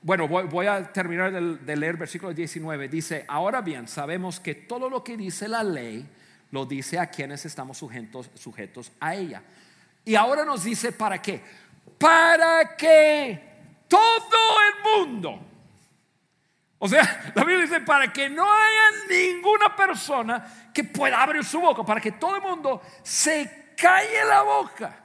bueno, 0.01 0.27
voy, 0.27 0.65
a 0.65 0.91
terminar 0.91 1.31
de 1.31 1.75
leer 1.75 1.97
versículo 1.97 2.33
19. 2.33 2.89
Dice, 2.89 3.25
ahora 3.27 3.61
bien, 3.61 3.87
sabemos 3.87 4.39
que 4.39 4.55
todo 4.55 4.89
lo 4.89 5.03
que 5.03 5.15
dice 5.17 5.47
la 5.47 5.61
ley, 5.61 6.09
lo 6.51 6.65
dice 6.65 6.99
a 6.99 7.07
quienes 7.07 7.45
estamos 7.45 7.77
sujetos, 7.77 8.29
sujetos 8.35 8.91
a 8.99 9.15
ella. 9.15 9.41
Y 10.05 10.15
ahora 10.15 10.45
nos 10.45 10.63
dice 10.63 10.91
para 10.91 11.21
qué. 11.21 11.41
Para 11.97 12.75
que 12.75 13.51
todo 13.87 14.57
el 14.67 15.07
mundo, 15.07 15.39
o 16.77 16.87
sea, 16.87 17.31
la 17.35 17.43
Biblia 17.43 17.65
dice 17.65 17.81
para 17.81 18.11
que 18.11 18.29
no 18.29 18.43
haya 18.43 19.07
ninguna 19.09 19.75
persona 19.75 20.69
que 20.73 20.83
pueda 20.83 21.21
abrir 21.21 21.43
su 21.43 21.59
boca, 21.59 21.83
para 21.83 22.01
que 22.01 22.13
todo 22.13 22.35
el 22.35 22.41
mundo 22.41 22.81
se 23.03 23.73
calle 23.75 24.25
la 24.25 24.41
boca 24.41 25.00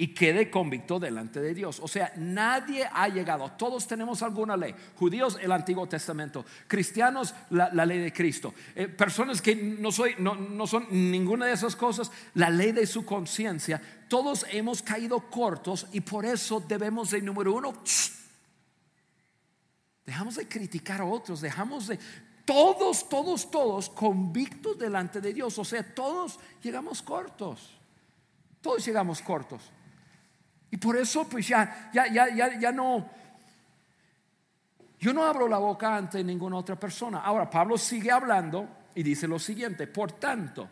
y 0.00 0.14
quede 0.14 0.50
convicto 0.50 0.98
delante 0.98 1.42
de 1.42 1.52
Dios. 1.52 1.78
O 1.78 1.86
sea, 1.86 2.10
nadie 2.16 2.88
ha 2.90 3.06
llegado, 3.08 3.52
todos 3.52 3.86
tenemos 3.86 4.22
alguna 4.22 4.56
ley. 4.56 4.74
Judíos, 4.96 5.36
el 5.42 5.52
Antiguo 5.52 5.86
Testamento. 5.86 6.42
Cristianos, 6.66 7.34
la, 7.50 7.68
ley 7.84 7.98
de 7.98 8.10
Cristo. 8.10 8.54
Eh, 8.74 8.88
personas 8.88 9.42
que 9.42 9.54
no, 9.54 9.92
soy, 9.92 10.14
no, 10.18 10.34
no 10.34 10.66
son 10.66 10.86
ninguna 10.90 11.44
de 11.44 11.52
esas 11.52 11.76
cosas, 11.76 12.10
la 12.32 12.48
ley 12.48 12.72
de 12.72 12.86
su 12.86 13.04
conciencia. 13.04 13.78
Todos 14.08 14.46
hemos 14.50 14.80
caído 14.80 15.20
cortos 15.28 15.86
y 15.92 16.00
por 16.00 16.24
eso 16.24 16.60
debemos 16.66 17.10
de, 17.10 17.20
número 17.20 17.52
uno, 17.52 17.74
dejamos 20.06 20.36
de 20.36 20.48
criticar 20.48 21.02
a 21.02 21.04
otros, 21.04 21.42
dejamos 21.42 21.88
de... 21.88 21.98
Todos, 22.46 23.06
todos, 23.06 23.50
todos 23.50 23.90
convictos 23.90 24.78
delante 24.78 25.20
de 25.20 25.34
Dios. 25.34 25.58
O 25.58 25.64
sea, 25.64 25.94
todos 25.94 26.40
llegamos 26.62 27.02
cortos. 27.02 27.78
Todos 28.62 28.84
llegamos 28.84 29.20
cortos. 29.20 29.60
Y 30.70 30.76
por 30.76 30.96
eso 30.96 31.28
pues 31.28 31.48
ya, 31.48 31.90
ya, 31.92 32.06
ya, 32.06 32.28
ya, 32.34 32.58
ya 32.58 32.72
no, 32.72 33.08
yo 35.00 35.14
no 35.14 35.24
abro 35.24 35.48
la 35.48 35.56
boca 35.56 35.96
ante 35.96 36.22
ninguna 36.22 36.56
otra 36.56 36.78
persona. 36.78 37.20
Ahora, 37.20 37.48
Pablo 37.48 37.78
sigue 37.78 38.10
hablando 38.10 38.68
y 38.94 39.02
dice 39.02 39.26
lo 39.26 39.38
siguiente, 39.38 39.86
por 39.86 40.12
tanto, 40.12 40.68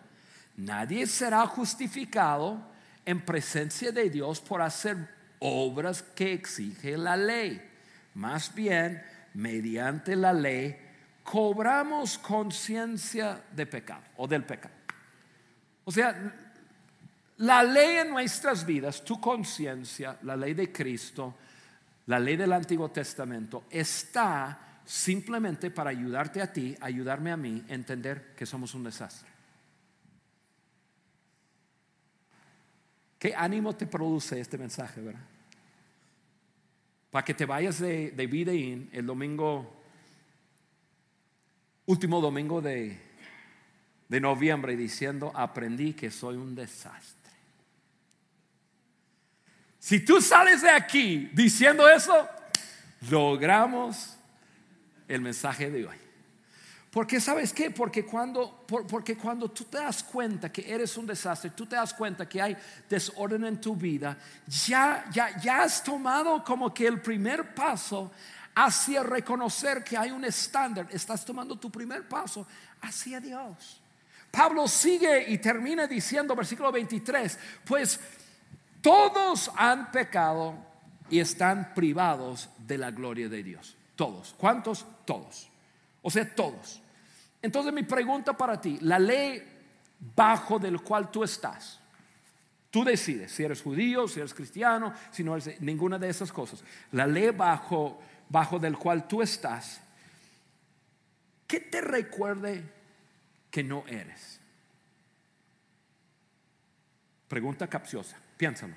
nadie 0.59 1.07
será 1.07 1.47
justificado 1.47 2.61
en 3.07 3.25
presencia 3.25 3.91
de 3.91 4.11
Dios 4.11 4.41
por 4.41 4.61
hacer 4.61 5.09
obras 5.39 6.03
que 6.03 6.35
exige 6.35 6.99
la 6.99 7.17
ley. 7.17 7.59
Más 8.15 8.55
bien, 8.55 9.03
mediante 9.33 10.15
la 10.15 10.35
ley, 10.35 10.79
cobramos 11.23 12.19
conciencia 12.19 13.43
de 13.53 13.65
pecado 13.65 14.03
o 14.19 14.29
del 14.29 14.45
pecado. 14.45 14.75
O 15.85 15.91
sea, 15.91 16.48
la 17.39 17.63
ley 17.63 17.99
en 17.99 18.11
nuestras 18.11 18.67
vidas, 18.67 19.05
tu 19.05 19.21
conciencia, 19.21 20.19
la 20.23 20.37
ley 20.37 20.55
de 20.55 20.73
Cristo, 20.73 21.37
la 22.07 22.19
ley 22.19 22.37
del 22.37 22.53
Antiguo 22.53 22.91
Testamento, 22.91 23.65
está 23.71 24.81
simplemente 24.85 25.71
para 25.71 25.91
ayudarte 25.91 26.43
a 26.43 26.53
ti, 26.53 26.75
ayudarme 26.81 27.31
a 27.31 27.37
mí 27.37 27.65
entender 27.69 28.35
que 28.35 28.47
somos 28.47 28.75
un 28.75 28.85
desastre. 28.85 29.29
¿Qué 33.19 33.35
ánimo 33.37 33.75
te 33.77 33.87
produce 33.87 34.41
este 34.41 34.59
mensaje, 34.59 35.01
verdad? 35.01 35.21
Para 37.11 37.25
que 37.25 37.35
te 37.35 37.47
vayas 37.47 37.79
de, 37.79 38.13
de 38.13 38.89
el 38.93 39.07
domingo, 39.07 39.83
último 41.87 42.21
domingo 42.21 42.61
de, 42.61 43.01
de 44.09 44.21
noviembre, 44.21 44.77
diciendo, 44.77 45.33
aprendí 45.35 45.95
que 45.95 46.11
soy 46.11 46.37
un 46.37 46.55
desastre. 46.55 47.18
Si 49.79 50.01
tú 50.01 50.21
sales 50.21 50.63
de 50.63 50.71
aquí 50.71 51.31
diciendo 51.33 51.89
eso, 51.89 52.29
logramos 53.11 54.17
el 55.07 55.21
mensaje 55.21 55.71
de 55.71 55.87
hoy. 55.87 55.97
Porque 56.91 57.21
sabes 57.21 57.53
qué? 57.53 57.71
Porque 57.71 58.05
cuando, 58.05 58.65
porque 58.67 59.17
cuando 59.17 59.51
tú 59.51 59.65
te 59.65 59.79
das 59.79 60.03
cuenta 60.03 60.51
que 60.51 60.73
eres 60.73 60.97
un 60.97 61.07
desastre, 61.07 61.51
tú 61.51 61.67
te 61.67 61.77
das 61.77 61.93
cuenta 61.93 62.29
que 62.29 62.41
hay 62.41 62.57
desorden 62.89 63.45
en 63.45 63.61
tu 63.61 63.77
vida, 63.77 64.17
ya, 64.47 65.05
ya, 65.13 65.39
ya 65.39 65.63
has 65.63 65.85
tomado 65.85 66.43
como 66.43 66.73
que 66.73 66.87
el 66.87 67.01
primer 67.01 67.55
paso 67.55 68.11
hacia 68.55 69.03
reconocer 69.03 69.85
que 69.85 69.97
hay 69.97 70.11
un 70.11 70.25
estándar. 70.25 70.89
Estás 70.91 71.25
tomando 71.25 71.57
tu 71.57 71.71
primer 71.71 72.09
paso 72.09 72.47
hacia 72.81 73.21
Dios. 73.21 73.81
Pablo 74.31 74.67
sigue 74.67 75.31
y 75.31 75.39
termina 75.39 75.87
diciendo, 75.87 76.35
versículo 76.35 76.73
23, 76.73 77.39
pues 77.65 78.01
todos 78.81 79.51
han 79.57 79.91
pecado 79.91 80.55
y 81.11 81.21
están 81.21 81.75
privados 81.75 82.49
de 82.59 82.79
la 82.79 82.91
gloria 82.91 83.29
de 83.29 83.43
Dios. 83.43 83.77
Todos. 83.97 84.35
¿Cuántos? 84.39 84.87
Todos. 85.05 85.49
O 86.03 86.11
sea, 86.11 86.35
todos. 86.35 86.81
Entonces 87.43 87.73
mi 87.73 87.83
pregunta 87.83 88.37
para 88.37 88.61
ti, 88.61 88.79
la 88.83 88.99
ley 88.99 89.43
bajo 90.15 90.59
del 90.59 90.81
cual 90.81 91.11
tú 91.11 91.25
estás, 91.25 91.81
tú 92.71 92.85
decides 92.85 93.33
si 93.33 93.45
eres 93.45 93.63
judío, 93.63 94.07
si 94.07 94.21
eres 94.21 94.35
cristiano, 94.35 94.93
si 95.11 95.25
no 95.25 95.37
eres 95.37 95.61
ninguna 95.61 95.99
de 95.99 96.09
esas 96.09 96.33
cosas. 96.33 96.63
La 96.93 97.07
ley 97.07 97.31
bajo, 97.31 98.01
bajo 98.29 98.59
del 98.59 98.77
cual 98.77 99.09
tú 99.09 99.23
estás, 99.23 99.81
¿qué 101.47 101.61
te 101.61 101.81
recuerde 101.81 102.65
que 103.51 103.63
no 103.63 103.85
eres? 103.89 104.41
Pregunta 107.29 107.67
capciosa. 107.67 108.17
Piénsalo. 108.39 108.75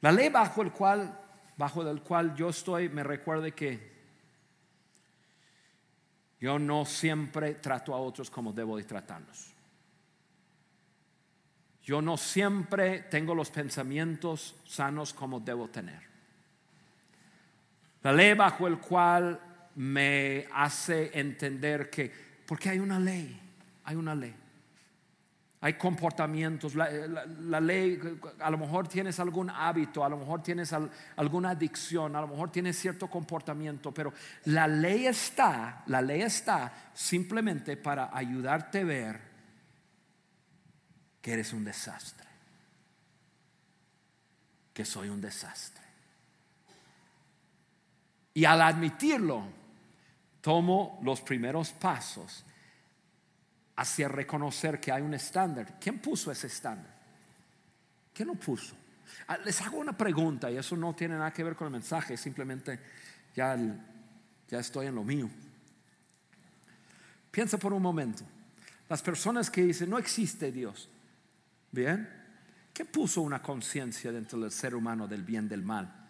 La 0.00 0.10
ley 0.10 0.30
bajo 0.30 0.62
el 0.62 0.72
cual, 0.72 1.20
bajo 1.56 1.88
el 1.88 2.02
cual 2.02 2.34
yo 2.34 2.48
estoy, 2.48 2.88
me 2.88 3.04
recuerde 3.04 3.52
que 3.52 3.94
yo 6.40 6.58
no 6.58 6.84
siempre 6.84 7.54
trato 7.54 7.94
a 7.94 7.98
otros 7.98 8.30
como 8.30 8.52
debo 8.52 8.76
de 8.76 8.84
tratarlos. 8.84 9.52
Yo 11.82 12.02
no 12.02 12.16
siempre 12.16 13.00
tengo 13.02 13.34
los 13.34 13.50
pensamientos 13.50 14.56
sanos 14.64 15.12
como 15.12 15.38
debo 15.38 15.68
tener. 15.68 16.02
La 18.02 18.12
ley 18.12 18.34
bajo 18.34 18.66
el 18.66 18.78
cual 18.78 19.40
me 19.76 20.48
hace 20.52 21.18
entender 21.18 21.90
que, 21.90 22.12
porque 22.46 22.70
hay 22.70 22.78
una 22.78 22.98
ley, 22.98 23.40
hay 23.84 23.96
una 23.96 24.14
ley. 24.14 24.34
Hay 25.60 25.74
comportamientos, 25.74 26.74
la, 26.74 27.60
ley, 27.60 27.98
a 28.40 28.50
lo 28.50 28.58
mejor 28.58 28.88
tienes 28.88 29.18
algún 29.18 29.48
hábito, 29.48 30.04
a 30.04 30.08
lo 30.08 30.18
mejor 30.18 30.42
tienes 30.42 30.72
alguna 31.16 31.50
adicción, 31.50 32.14
a 32.14 32.20
lo 32.20 32.28
mejor 32.28 32.52
tienes 32.52 32.78
cierto 32.78 33.08
comportamiento, 33.08 33.92
pero 33.92 34.12
la 34.44 34.68
ley 34.68 35.06
está, 35.06 35.82
la 35.86 36.02
ley 36.02 36.22
está 36.22 36.90
simplemente 36.92 37.76
para 37.78 38.10
ayudarte 38.14 38.80
a 38.80 38.84
ver 38.84 39.20
que 41.22 41.32
eres 41.32 41.52
un 41.54 41.64
desastre, 41.64 42.26
que 44.74 44.84
soy 44.84 45.08
un 45.08 45.20
desastre. 45.20 45.84
Y 48.34 48.44
al 48.44 48.60
admitirlo, 48.60 49.42
tomo 50.42 51.00
los 51.02 51.22
primeros 51.22 51.72
pasos 51.72 52.44
hacia 53.76 54.08
reconocer 54.08 54.80
que 54.80 54.90
hay 54.90 55.02
un 55.02 55.14
estándar. 55.14 55.78
¿Quién 55.78 55.98
puso 55.98 56.32
ese 56.32 56.46
estándar? 56.46 56.94
¿Quién 58.12 58.28
lo 58.28 58.34
puso? 58.34 58.74
Ah, 59.28 59.38
les 59.38 59.60
hago 59.60 59.78
una 59.78 59.96
pregunta 59.96 60.50
y 60.50 60.56
eso 60.56 60.76
no 60.76 60.94
tiene 60.94 61.14
nada 61.14 61.32
que 61.32 61.44
ver 61.44 61.54
con 61.54 61.66
el 61.66 61.72
mensaje, 61.72 62.16
simplemente 62.16 62.80
ya, 63.34 63.56
ya 64.48 64.58
estoy 64.58 64.86
en 64.86 64.94
lo 64.94 65.04
mío. 65.04 65.28
Piensa 67.30 67.58
por 67.58 67.72
un 67.72 67.82
momento. 67.82 68.24
Las 68.88 69.02
personas 69.02 69.50
que 69.50 69.62
dicen, 69.62 69.90
no 69.90 69.98
existe 69.98 70.50
Dios. 70.50 70.88
Bien, 71.70 72.08
¿qué 72.72 72.84
puso 72.84 73.20
una 73.20 73.42
conciencia 73.42 74.10
dentro 74.10 74.40
del 74.40 74.50
ser 74.50 74.74
humano 74.74 75.06
del 75.06 75.22
bien 75.22 75.48
del 75.48 75.62
mal? 75.62 76.08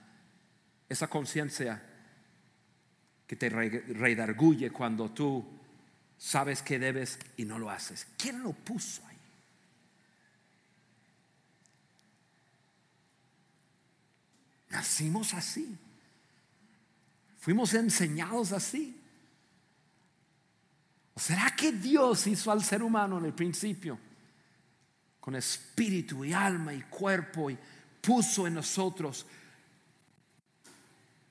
Esa 0.88 1.08
conciencia 1.08 1.82
que 3.26 3.34
te 3.34 3.48
redarguye 3.48 4.70
cuando 4.70 5.10
tú 5.10 5.55
sabes 6.18 6.62
que 6.62 6.78
debes 6.78 7.18
y 7.36 7.44
no 7.44 7.58
lo 7.58 7.70
haces. 7.70 8.06
¿Quién 8.16 8.42
lo 8.42 8.52
puso 8.52 9.06
ahí? 9.06 9.16
Nacimos 14.70 15.34
así. 15.34 15.78
Fuimos 17.38 17.74
enseñados 17.74 18.52
así. 18.52 19.00
¿O 21.14 21.20
será 21.20 21.54
que 21.56 21.72
Dios 21.72 22.26
hizo 22.26 22.50
al 22.50 22.62
ser 22.62 22.82
humano 22.82 23.18
en 23.18 23.24
el 23.24 23.32
principio 23.32 23.98
con 25.20 25.34
espíritu 25.34 26.24
y 26.24 26.32
alma 26.32 26.74
y 26.74 26.82
cuerpo 26.82 27.50
y 27.50 27.58
puso 28.00 28.46
en 28.46 28.54
nosotros 28.54 29.26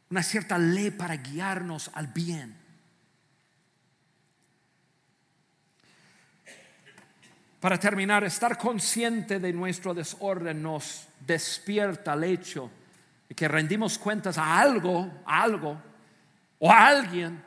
una 0.10 0.24
cierta 0.24 0.58
ley 0.58 0.92
para 0.92 1.18
guiarnos 1.18 1.92
al 1.94 2.08
bien? 2.08 2.65
Para 7.66 7.80
terminar, 7.80 8.24
estar 8.24 8.60
consciente 8.60 9.40
de 9.40 9.52
nuestro 9.52 9.96
desorden 9.96 10.62
nos 10.62 11.08
despierta 11.22 12.14
al 12.14 12.24
hecho 12.24 12.70
de 13.28 13.34
que 13.34 13.48
rendimos 13.48 13.98
cuentas 13.98 14.38
a 14.38 14.60
algo, 14.60 15.12
a 15.26 15.42
algo 15.42 15.82
o 16.60 16.72
a 16.72 16.86
alguien 16.86 17.44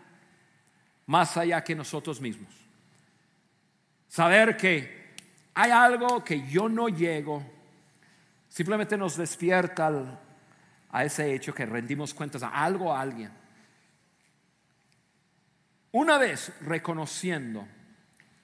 más 1.07 1.37
allá 1.37 1.62
que 1.62 1.76
nosotros 1.76 2.20
mismos. 2.20 2.52
Saber 4.09 4.57
que 4.57 5.14
hay 5.54 5.70
algo 5.70 6.24
que 6.24 6.44
yo 6.48 6.68
no 6.68 6.88
llego, 6.88 7.40
simplemente 8.48 8.96
nos 8.96 9.16
despierta 9.16 10.18
a 10.90 11.04
ese 11.04 11.33
hecho 11.33 11.54
que 11.54 11.64
rendimos 11.64 12.12
cuentas 12.12 12.42
a 12.42 12.48
algo, 12.48 12.92
a 12.92 13.00
alguien. 13.00 13.31
Una 15.92 16.18
vez 16.18 16.52
reconociendo 16.62 17.68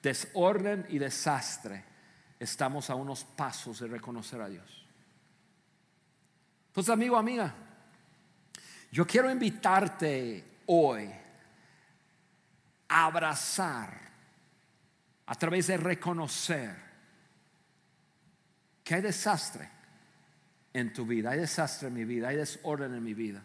desorden 0.05 0.87
y 0.91 0.99
desastre, 0.99 1.83
estamos 2.39 2.91
a 2.91 2.95
unos 2.95 3.25
pasos 3.25 3.81
de 3.81 3.89
reconocer 3.89 4.41
a 4.41 4.49
Dios. 4.49 4.87
Entonces, 6.69 6.93
amigo, 6.93 7.17
amiga, 7.17 7.55
yo 8.93 9.07
quiero 9.07 9.31
invitarte 9.31 10.59
hoy 10.67 11.11
a 12.89 13.07
abrazar 13.07 13.99
a 15.27 15.35
través 15.37 15.69
de 15.69 15.79
reconocer 15.79 16.77
que 18.85 18.97
hay 18.97 19.01
desastre 19.01 19.71
en 20.75 20.93
tu 20.93 21.07
vida, 21.07 21.31
hay 21.31 21.41
desastre 21.41 21.89
en 21.89 21.95
mi 21.95 22.05
vida, 22.05 22.29
hay 22.29 22.37
desorden 22.37 22.95
en 22.95 23.03
mi 23.03 23.15
vida, 23.15 23.43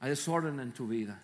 hay 0.00 0.10
desorden 0.10 0.60
en 0.60 0.72
tu 0.72 0.86
vida. 0.86 1.18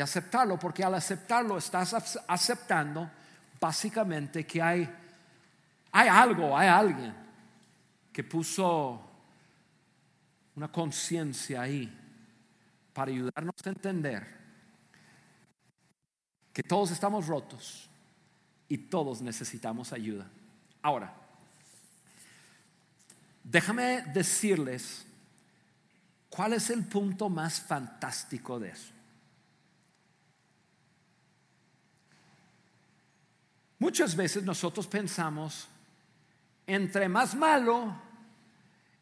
Y 0.00 0.02
aceptarlo, 0.02 0.58
porque 0.58 0.82
al 0.82 0.94
aceptarlo 0.94 1.58
estás 1.58 2.22
aceptando 2.26 3.10
básicamente 3.60 4.46
que 4.46 4.62
hay, 4.62 4.88
hay 5.92 6.08
algo, 6.08 6.56
hay 6.56 6.68
alguien 6.68 7.14
que 8.10 8.24
puso 8.24 8.98
una 10.54 10.72
conciencia 10.72 11.60
ahí 11.60 11.94
para 12.94 13.10
ayudarnos 13.10 13.54
a 13.62 13.68
entender 13.68 14.26
que 16.50 16.62
todos 16.62 16.92
estamos 16.92 17.26
rotos 17.26 17.90
y 18.70 18.78
todos 18.78 19.20
necesitamos 19.20 19.92
ayuda. 19.92 20.26
Ahora, 20.80 21.12
déjame 23.44 24.00
decirles 24.14 25.04
cuál 26.30 26.54
es 26.54 26.70
el 26.70 26.86
punto 26.86 27.28
más 27.28 27.60
fantástico 27.60 28.58
de 28.58 28.70
eso. 28.70 28.94
Muchas 33.80 34.14
veces 34.14 34.44
nosotros 34.44 34.86
pensamos, 34.86 35.66
entre 36.66 37.08
más 37.08 37.34
malo, 37.34 37.96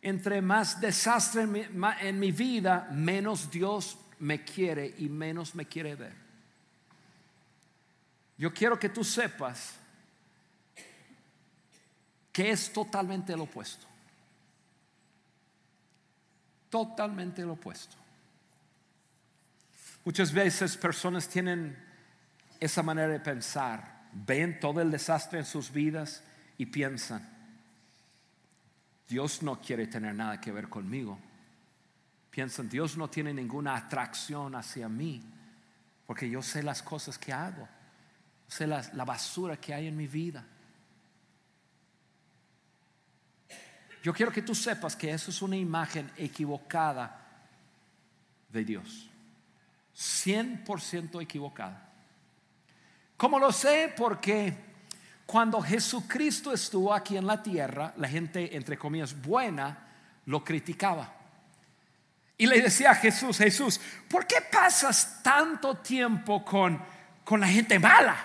entre 0.01 0.41
más 0.41 0.81
desastre 0.81 1.43
en 1.43 2.21
mi, 2.21 2.31
vida, 2.31 2.89
menos 2.93 3.51
Dios 3.51 3.99
me 4.21 4.45
quiere 4.45 4.95
y 4.99 5.09
menos 5.09 5.57
me 5.57 5.67
quiere 5.67 5.97
ver. 5.97 6.15
Yo 8.37 8.55
quiero 8.55 8.79
que 8.79 8.89
tú 8.89 9.03
sepas 9.03 9.75
que 12.33 12.53
es 12.53 12.73
totalmente 12.73 13.37
lo 13.37 13.43
opuesto. 13.43 13.85
Totalmente 16.71 17.43
lo 17.43 17.55
opuesto. 17.55 17.97
Muchas 20.05 20.33
veces 20.33 20.77
personas 20.77 21.29
tienen 21.29 21.77
esa 22.61 22.85
manera 22.85 23.09
de 23.09 23.19
pensar, 23.19 23.98
ven 24.27 24.61
todo 24.61 24.81
el 24.81 24.91
desastre 24.91 25.39
en 25.39 25.45
sus 25.45 25.73
vidas 25.73 26.23
y 26.57 26.67
piensan, 26.67 27.27
Dios 29.09 29.43
no 29.43 29.61
quiere 29.61 29.87
tener 29.87 30.15
nada 30.15 30.41
que 30.41 30.53
ver 30.53 30.69
conmigo. 30.69 31.19
Piensan, 32.31 32.69
Dios 32.69 32.97
no 32.97 33.09
tiene 33.09 33.33
ninguna 33.33 33.77
atracción 33.77 34.55
hacia 34.55 34.89
mí, 34.89 35.23
porque 36.07 36.29
yo 36.29 36.43
sé 36.43 36.63
las 36.63 36.83
cosas 36.83 37.19
que 37.19 37.33
hago, 37.33 37.69
sé 38.47 38.67
la, 38.67 38.83
basura 39.05 39.57
que 39.57 39.75
hay 39.75 39.87
en 39.87 39.97
mi 39.97 40.07
vida. 40.07 40.45
Yo 44.03 44.13
quiero 44.13 44.31
que 44.31 44.43
tú 44.43 44.55
sepas 44.55 44.95
que 44.95 45.11
eso 45.11 45.31
es 45.31 45.43
una 45.43 45.57
imagen 45.57 46.11
equivocada 46.17 47.47
de 48.51 48.65
Dios. 48.65 49.09
100% 49.97 51.21
equivocada. 51.21 51.89
¿Cómo 53.19 53.41
lo 53.41 53.51
sé? 53.51 53.93
Porque 53.97 54.55
cuando 55.27 55.61
Jesucristo 55.61 56.53
estuvo 56.53 56.95
aquí 56.95 57.17
en 57.17 57.27
la 57.27 57.43
tierra, 57.43 57.93
la 57.97 58.09
gente, 58.09 58.57
entre 58.57 58.79
comillas, 58.79 59.21
buena, 59.21 59.77
lo 60.27 60.45
criticaba. 60.45 61.13
Y 62.39 62.47
le 62.47 62.63
decía 62.63 62.93
a 62.93 62.95
Jesús, 62.95 63.37
Jesús, 63.39 63.81
¿por 64.09 64.25
qué 64.25 64.37
pasas 64.41 65.21
tanto 65.23 65.79
tiempo 65.79 66.45
con, 66.45 66.81
con 67.25 67.41
la 67.41 67.49
gente 67.49 67.81
mala? 67.81 68.17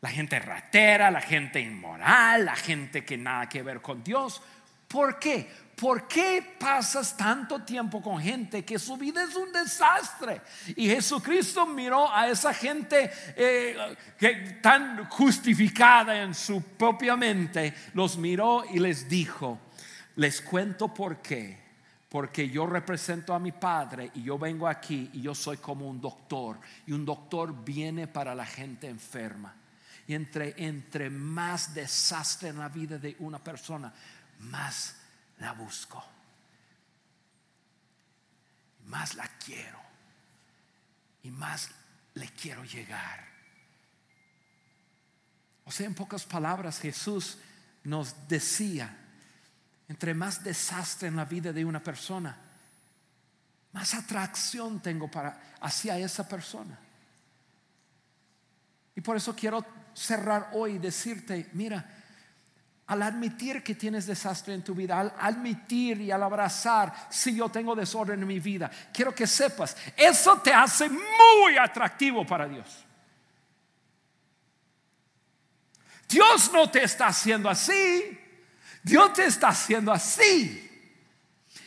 La 0.00 0.10
gente 0.10 0.40
ratera, 0.40 1.12
la 1.12 1.20
gente 1.20 1.60
inmoral, 1.60 2.46
la 2.46 2.56
gente 2.56 3.04
que 3.04 3.16
nada 3.16 3.48
que 3.48 3.62
ver 3.62 3.80
con 3.80 4.02
Dios. 4.02 4.42
¿Por 4.88 5.20
qué? 5.20 5.48
¿Por 5.76 6.06
qué 6.06 6.56
pasas 6.58 7.16
tanto 7.16 7.62
tiempo 7.62 8.00
con 8.00 8.20
gente 8.20 8.64
que 8.64 8.78
su 8.78 8.96
vida 8.96 9.22
es 9.22 9.34
un 9.34 9.52
desastre? 9.52 10.40
Y 10.76 10.88
Jesucristo 10.88 11.66
miró 11.66 12.10
a 12.12 12.28
esa 12.28 12.52
gente 12.52 13.10
eh, 13.36 13.96
que 14.18 14.58
tan 14.62 15.06
justificada 15.06 16.22
en 16.22 16.34
su 16.34 16.62
propia 16.62 17.16
mente, 17.16 17.74
los 17.94 18.16
miró 18.16 18.64
y 18.70 18.78
les 18.78 19.08
dijo, 19.08 19.58
les 20.16 20.40
cuento 20.40 20.92
por 20.92 21.18
qué. 21.18 21.64
Porque 22.08 22.48
yo 22.48 22.64
represento 22.64 23.34
a 23.34 23.40
mi 23.40 23.50
padre 23.50 24.12
y 24.14 24.22
yo 24.22 24.38
vengo 24.38 24.68
aquí 24.68 25.10
y 25.14 25.22
yo 25.22 25.34
soy 25.34 25.56
como 25.56 25.88
un 25.88 26.00
doctor. 26.00 26.60
Y 26.86 26.92
un 26.92 27.04
doctor 27.04 27.64
viene 27.64 28.06
para 28.06 28.36
la 28.36 28.46
gente 28.46 28.88
enferma. 28.88 29.52
Y 30.06 30.14
entre, 30.14 30.54
entre 30.56 31.10
más 31.10 31.74
desastre 31.74 32.50
en 32.50 32.58
la 32.60 32.68
vida 32.68 32.98
de 32.98 33.16
una 33.18 33.42
persona, 33.42 33.92
más 34.38 35.03
la 35.38 35.52
busco. 35.52 36.04
Más 38.86 39.14
la 39.14 39.28
quiero. 39.44 39.80
Y 41.22 41.30
más 41.30 41.70
le 42.14 42.28
quiero 42.30 42.64
llegar. 42.64 43.24
O 45.64 45.72
sea, 45.72 45.86
en 45.86 45.94
pocas 45.94 46.24
palabras, 46.24 46.78
Jesús 46.78 47.38
nos 47.84 48.28
decía, 48.28 48.94
entre 49.88 50.14
más 50.14 50.44
desastre 50.44 51.08
en 51.08 51.16
la 51.16 51.24
vida 51.24 51.52
de 51.52 51.64
una 51.64 51.82
persona, 51.82 52.36
más 53.72 53.94
atracción 53.94 54.80
tengo 54.80 55.10
para 55.10 55.54
hacia 55.60 55.98
esa 55.98 56.28
persona. 56.28 56.78
Y 58.94 59.00
por 59.00 59.16
eso 59.16 59.34
quiero 59.34 59.64
cerrar 59.94 60.50
hoy 60.52 60.72
y 60.74 60.78
decirte, 60.78 61.50
mira, 61.54 62.03
al 62.86 63.02
admitir 63.02 63.62
que 63.62 63.74
tienes 63.74 64.06
desastre 64.06 64.54
en 64.54 64.62
tu 64.62 64.74
vida, 64.74 65.00
al 65.00 65.14
admitir 65.18 66.00
y 66.02 66.10
al 66.10 66.22
abrazar, 66.22 66.92
si 67.08 67.34
yo 67.34 67.48
tengo 67.48 67.74
desorden 67.74 68.20
en 68.20 68.26
mi 68.26 68.40
vida, 68.40 68.70
quiero 68.92 69.14
que 69.14 69.26
sepas, 69.26 69.76
eso 69.96 70.38
te 70.38 70.52
hace 70.52 70.88
muy 70.88 71.56
atractivo 71.58 72.26
para 72.26 72.46
Dios. 72.46 72.84
Dios 76.08 76.50
no 76.52 76.70
te 76.70 76.84
está 76.84 77.06
haciendo 77.06 77.48
así, 77.48 78.18
Dios 78.82 79.12
te 79.14 79.24
está 79.24 79.48
haciendo 79.48 79.90
así. 79.90 80.63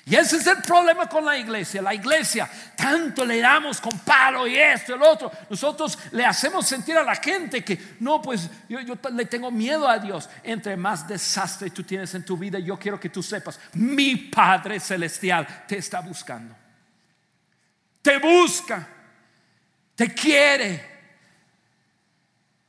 Y 0.10 0.16
ese 0.16 0.38
es 0.38 0.48
el 0.48 0.62
problema 0.62 1.10
con 1.10 1.26
la 1.26 1.38
iglesia. 1.38 1.82
La 1.82 1.94
iglesia, 1.94 2.50
tanto 2.78 3.26
le 3.26 3.42
damos 3.42 3.82
con 3.82 4.00
palo 4.00 4.48
y 4.48 4.56
esto 4.56 4.96
el 4.96 5.02
otro. 5.04 5.30
Nosotros 5.50 6.00
le 6.12 6.24
hacemos 6.24 6.66
sentir 6.66 6.96
a 6.98 7.04
la 7.04 7.16
gente 7.16 7.62
que 7.62 7.78
no, 8.00 8.22
pues 8.22 8.50
yo, 8.70 8.80
yo 8.80 8.96
le 9.12 9.26
tengo 9.26 9.52
miedo 9.52 9.86
a 9.86 10.00
Dios. 10.00 10.30
Entre 10.44 10.78
más 10.78 11.06
desastre 11.06 11.72
tú 11.72 11.84
tienes 11.84 12.16
en 12.16 12.24
tu 12.24 12.38
vida, 12.38 12.58
yo 12.58 12.80
quiero 12.80 12.98
que 12.98 13.10
tú 13.10 13.22
sepas, 13.22 13.60
mi 13.74 14.16
Padre 14.16 14.80
Celestial 14.80 15.66
te 15.68 15.78
está 15.78 16.00
buscando. 16.00 16.56
Te 18.02 18.18
busca, 18.18 18.88
te 19.94 20.14
quiere. 20.14 20.98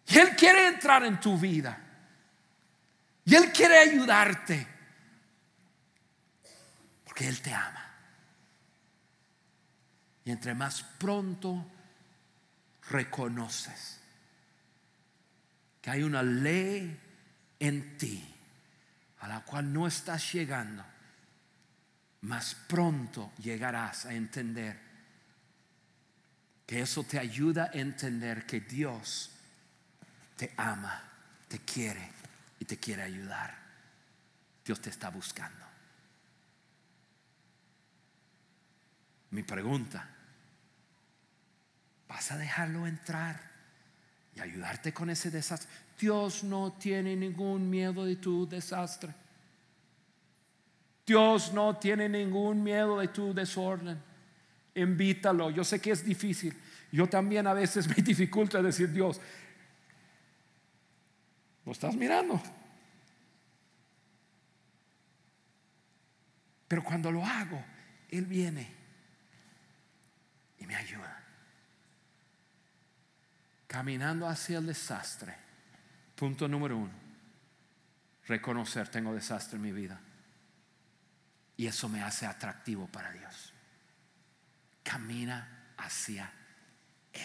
Y 0.09 0.18
Él 0.18 0.34
quiere 0.34 0.66
entrar 0.66 1.05
en 1.05 1.20
tu 1.20 1.39
vida. 1.39 1.78
Y 3.24 3.36
Él 3.36 3.53
quiere 3.53 3.78
ayudarte 3.78 4.78
que 7.18 7.26
Él 7.26 7.42
te 7.42 7.52
ama. 7.52 7.84
Y 10.24 10.30
entre 10.30 10.54
más 10.54 10.84
pronto 10.84 11.68
reconoces 12.90 13.98
que 15.82 15.90
hay 15.90 16.04
una 16.04 16.22
ley 16.22 16.96
en 17.58 17.98
ti 17.98 18.24
a 19.18 19.26
la 19.26 19.40
cual 19.40 19.72
no 19.72 19.88
estás 19.88 20.32
llegando, 20.32 20.84
más 22.20 22.54
pronto 22.54 23.32
llegarás 23.38 24.06
a 24.06 24.14
entender 24.14 24.78
que 26.64 26.82
eso 26.82 27.02
te 27.02 27.18
ayuda 27.18 27.64
a 27.74 27.78
entender 27.78 28.46
que 28.46 28.60
Dios 28.60 29.32
te 30.36 30.54
ama, 30.56 31.02
te 31.48 31.58
quiere 31.58 32.12
y 32.60 32.64
te 32.64 32.78
quiere 32.78 33.02
ayudar. 33.02 33.58
Dios 34.64 34.80
te 34.80 34.90
está 34.90 35.10
buscando. 35.10 35.67
Mi 39.31 39.43
pregunta, 39.43 40.09
¿vas 42.09 42.33
a 42.33 42.39
dejarlo 42.39 42.87
entrar 42.87 43.41
y 44.35 44.41
ayudarte 44.41 44.95
con 44.95 45.11
ese 45.11 45.31
desastre? 45.31 45.68
Dios 45.99 46.45
no 46.45 46.72
tiene 46.72 47.14
ningún 47.14 47.68
miedo 47.68 48.05
de 48.05 48.16
tu 48.16 48.49
desastre. 48.49 49.14
Dios 51.07 51.53
no 51.53 51.76
tiene 51.76 52.09
ningún 52.09 52.62
miedo 52.62 52.99
de 52.99 53.09
tu 53.09 53.35
desorden. 53.35 54.01
Invítalo. 54.74 55.51
Yo 55.51 55.64
sé 55.64 55.81
que 55.81 55.91
es 55.91 56.05
difícil. 56.05 56.55
Yo 56.91 57.07
también 57.07 57.47
a 57.47 57.55
veces 57.55 57.87
me 57.97 58.03
dificulta 58.03 58.62
decir, 58.62 58.93
Dios, 58.93 59.20
¿lo 61.66 61.72
estás 61.72 61.95
mirando? 61.95 62.41
Pero 66.66 66.85
cuando 66.85 67.11
lo 67.11 67.24
hago, 67.24 67.62
Él 68.11 68.24
viene 68.24 68.78
me 70.68 70.76
ayuda. 70.76 71.18
Caminando 73.66 74.28
hacia 74.28 74.58
el 74.58 74.66
desastre. 74.66 75.34
Punto 76.14 76.46
número 76.46 76.76
uno. 76.76 76.92
Reconocer, 78.26 78.88
tengo 78.88 79.14
desastre 79.14 79.56
en 79.56 79.62
mi 79.62 79.72
vida. 79.72 79.98
Y 81.56 81.66
eso 81.66 81.88
me 81.88 82.02
hace 82.02 82.26
atractivo 82.26 82.86
para 82.86 83.10
Dios. 83.12 83.54
Camina 84.82 85.72
hacia 85.78 86.30
Él. 87.14 87.22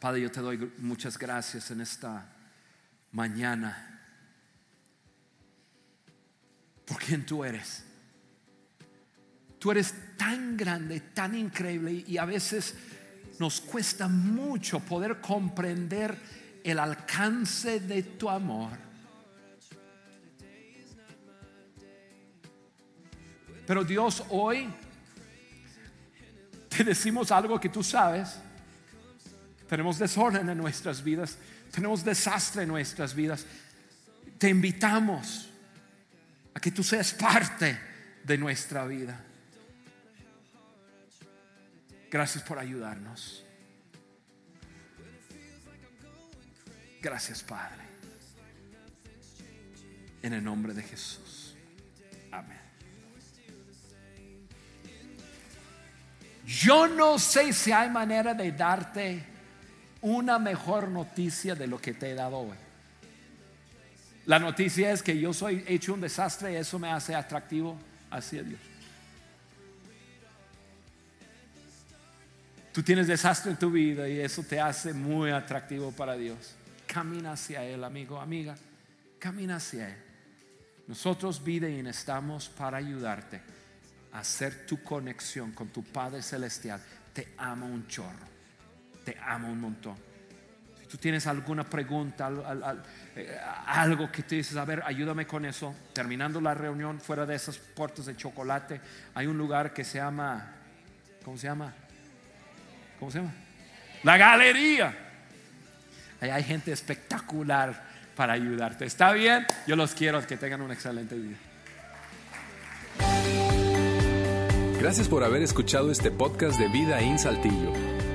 Padre, 0.00 0.22
yo 0.22 0.30
te 0.30 0.40
doy 0.40 0.72
muchas 0.78 1.18
gracias 1.18 1.70
en 1.70 1.82
esta 1.82 2.32
mañana. 3.12 4.00
Por 6.86 6.98
quien 6.98 7.26
tú 7.26 7.44
eres. 7.44 7.85
Tú 9.58 9.70
eres 9.70 9.94
tan 10.16 10.56
grande, 10.56 11.00
tan 11.00 11.34
increíble 11.34 12.04
y 12.06 12.18
a 12.18 12.24
veces 12.24 12.74
nos 13.38 13.60
cuesta 13.60 14.08
mucho 14.08 14.80
poder 14.80 15.20
comprender 15.20 16.16
el 16.64 16.78
alcance 16.78 17.80
de 17.80 18.02
tu 18.02 18.28
amor. 18.28 18.86
Pero 23.66 23.84
Dios, 23.84 24.22
hoy 24.30 24.68
te 26.68 26.84
decimos 26.84 27.32
algo 27.32 27.58
que 27.58 27.68
tú 27.68 27.82
sabes. 27.82 28.36
Tenemos 29.68 29.98
desorden 29.98 30.48
en 30.48 30.58
nuestras 30.58 31.02
vidas, 31.02 31.38
tenemos 31.72 32.04
desastre 32.04 32.62
en 32.62 32.68
nuestras 32.68 33.14
vidas. 33.14 33.44
Te 34.38 34.48
invitamos 34.48 35.48
a 36.54 36.60
que 36.60 36.70
tú 36.70 36.84
seas 36.84 37.12
parte 37.12 37.78
de 38.22 38.38
nuestra 38.38 38.86
vida. 38.86 39.20
Gracias 42.16 42.42
por 42.44 42.58
ayudarnos. 42.58 43.44
Gracias, 47.02 47.42
Padre. 47.42 47.82
En 50.22 50.32
el 50.32 50.42
nombre 50.42 50.72
de 50.72 50.82
Jesús. 50.82 51.54
Amén. 52.32 52.58
Yo 56.46 56.88
no 56.88 57.18
sé 57.18 57.52
si 57.52 57.70
hay 57.70 57.90
manera 57.90 58.32
de 58.32 58.50
darte 58.50 59.22
una 60.00 60.38
mejor 60.38 60.88
noticia 60.88 61.54
de 61.54 61.66
lo 61.66 61.78
que 61.78 61.92
te 61.92 62.12
he 62.12 62.14
dado 62.14 62.38
hoy. 62.38 62.56
La 64.24 64.38
noticia 64.38 64.90
es 64.90 65.02
que 65.02 65.20
yo 65.20 65.34
soy 65.34 65.62
hecho 65.68 65.92
un 65.92 66.00
desastre 66.00 66.54
y 66.54 66.56
eso 66.56 66.78
me 66.78 66.90
hace 66.90 67.14
atractivo 67.14 67.76
hacia 68.10 68.42
Dios. 68.42 68.75
Tú 72.76 72.82
tienes 72.82 73.06
desastre 73.06 73.52
en 73.52 73.56
tu 73.56 73.70
vida 73.70 74.06
y 74.06 74.20
eso 74.20 74.42
te 74.42 74.60
hace 74.60 74.92
muy 74.92 75.30
atractivo 75.30 75.92
para 75.92 76.14
Dios. 76.14 76.56
Camina 76.86 77.32
hacia 77.32 77.64
Él, 77.64 77.82
amigo, 77.82 78.20
amiga. 78.20 78.54
Camina 79.18 79.56
hacia 79.56 79.88
Él. 79.88 79.96
Nosotros, 80.86 81.42
Videin, 81.42 81.86
estamos 81.86 82.50
para 82.50 82.76
ayudarte 82.76 83.40
a 84.12 84.18
hacer 84.18 84.66
tu 84.66 84.82
conexión 84.82 85.52
con 85.52 85.68
tu 85.68 85.84
Padre 85.84 86.20
Celestial. 86.20 86.78
Te 87.14 87.28
amo 87.38 87.64
un 87.64 87.88
chorro. 87.88 88.26
Te 89.06 89.16
amo 89.22 89.50
un 89.50 89.58
montón. 89.58 89.96
Si 90.82 90.86
tú 90.86 90.98
tienes 90.98 91.26
alguna 91.26 91.64
pregunta, 91.64 92.30
eh, 93.16 93.38
algo 93.68 94.12
que 94.12 94.22
te 94.22 94.34
dices, 94.34 94.54
a 94.58 94.66
ver, 94.66 94.82
ayúdame 94.84 95.26
con 95.26 95.46
eso. 95.46 95.74
Terminando 95.94 96.42
la 96.42 96.52
reunión, 96.52 97.00
fuera 97.00 97.24
de 97.24 97.36
esas 97.36 97.56
puertas 97.56 98.04
de 98.04 98.14
chocolate, 98.18 98.82
hay 99.14 99.26
un 99.26 99.38
lugar 99.38 99.72
que 99.72 99.82
se 99.82 99.96
llama, 99.96 100.56
¿cómo 101.24 101.38
se 101.38 101.46
llama? 101.46 101.74
¿Cómo 102.98 103.10
se 103.10 103.18
llama? 103.18 103.34
La 104.02 104.16
galería. 104.16 104.94
Ahí 106.20 106.30
hay 106.30 106.44
gente 106.44 106.72
espectacular 106.72 107.84
para 108.14 108.32
ayudarte. 108.32 108.84
¿Está 108.84 109.12
bien? 109.12 109.46
Yo 109.66 109.76
los 109.76 109.94
quiero 109.94 110.24
que 110.26 110.36
tengan 110.36 110.62
un 110.62 110.72
excelente 110.72 111.14
día. 111.14 111.36
Gracias 114.80 115.08
por 115.08 115.24
haber 115.24 115.42
escuchado 115.42 115.90
este 115.90 116.10
podcast 116.10 116.58
de 116.58 116.68
Vida 116.68 117.00
en 117.00 117.18
Saltillo. 117.18 117.72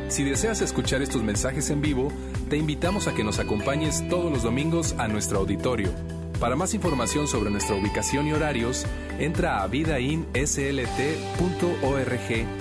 Si 0.10 0.24
deseas 0.24 0.62
escuchar 0.62 1.02
estos 1.02 1.24
mensajes 1.24 1.70
en 1.70 1.82
vivo, 1.82 2.12
te 2.50 2.58
invitamos 2.58 3.08
a 3.08 3.14
que 3.14 3.24
nos 3.24 3.40
acompañes 3.40 4.08
todos 4.10 4.32
los 4.32 4.44
domingos 4.44 4.96
a 4.98 5.08
nuestro 5.08 5.40
auditorio. 5.40 5.94
Para 6.40 6.56
más 6.56 6.74
información 6.74 7.28
sobre 7.28 7.52
nuestra 7.52 7.76
ubicación 7.76 8.28
y 8.28 8.34
horarios, 8.34 8.86
entra 9.20 9.62
a 9.62 9.68
vidainslt.org 9.68 12.61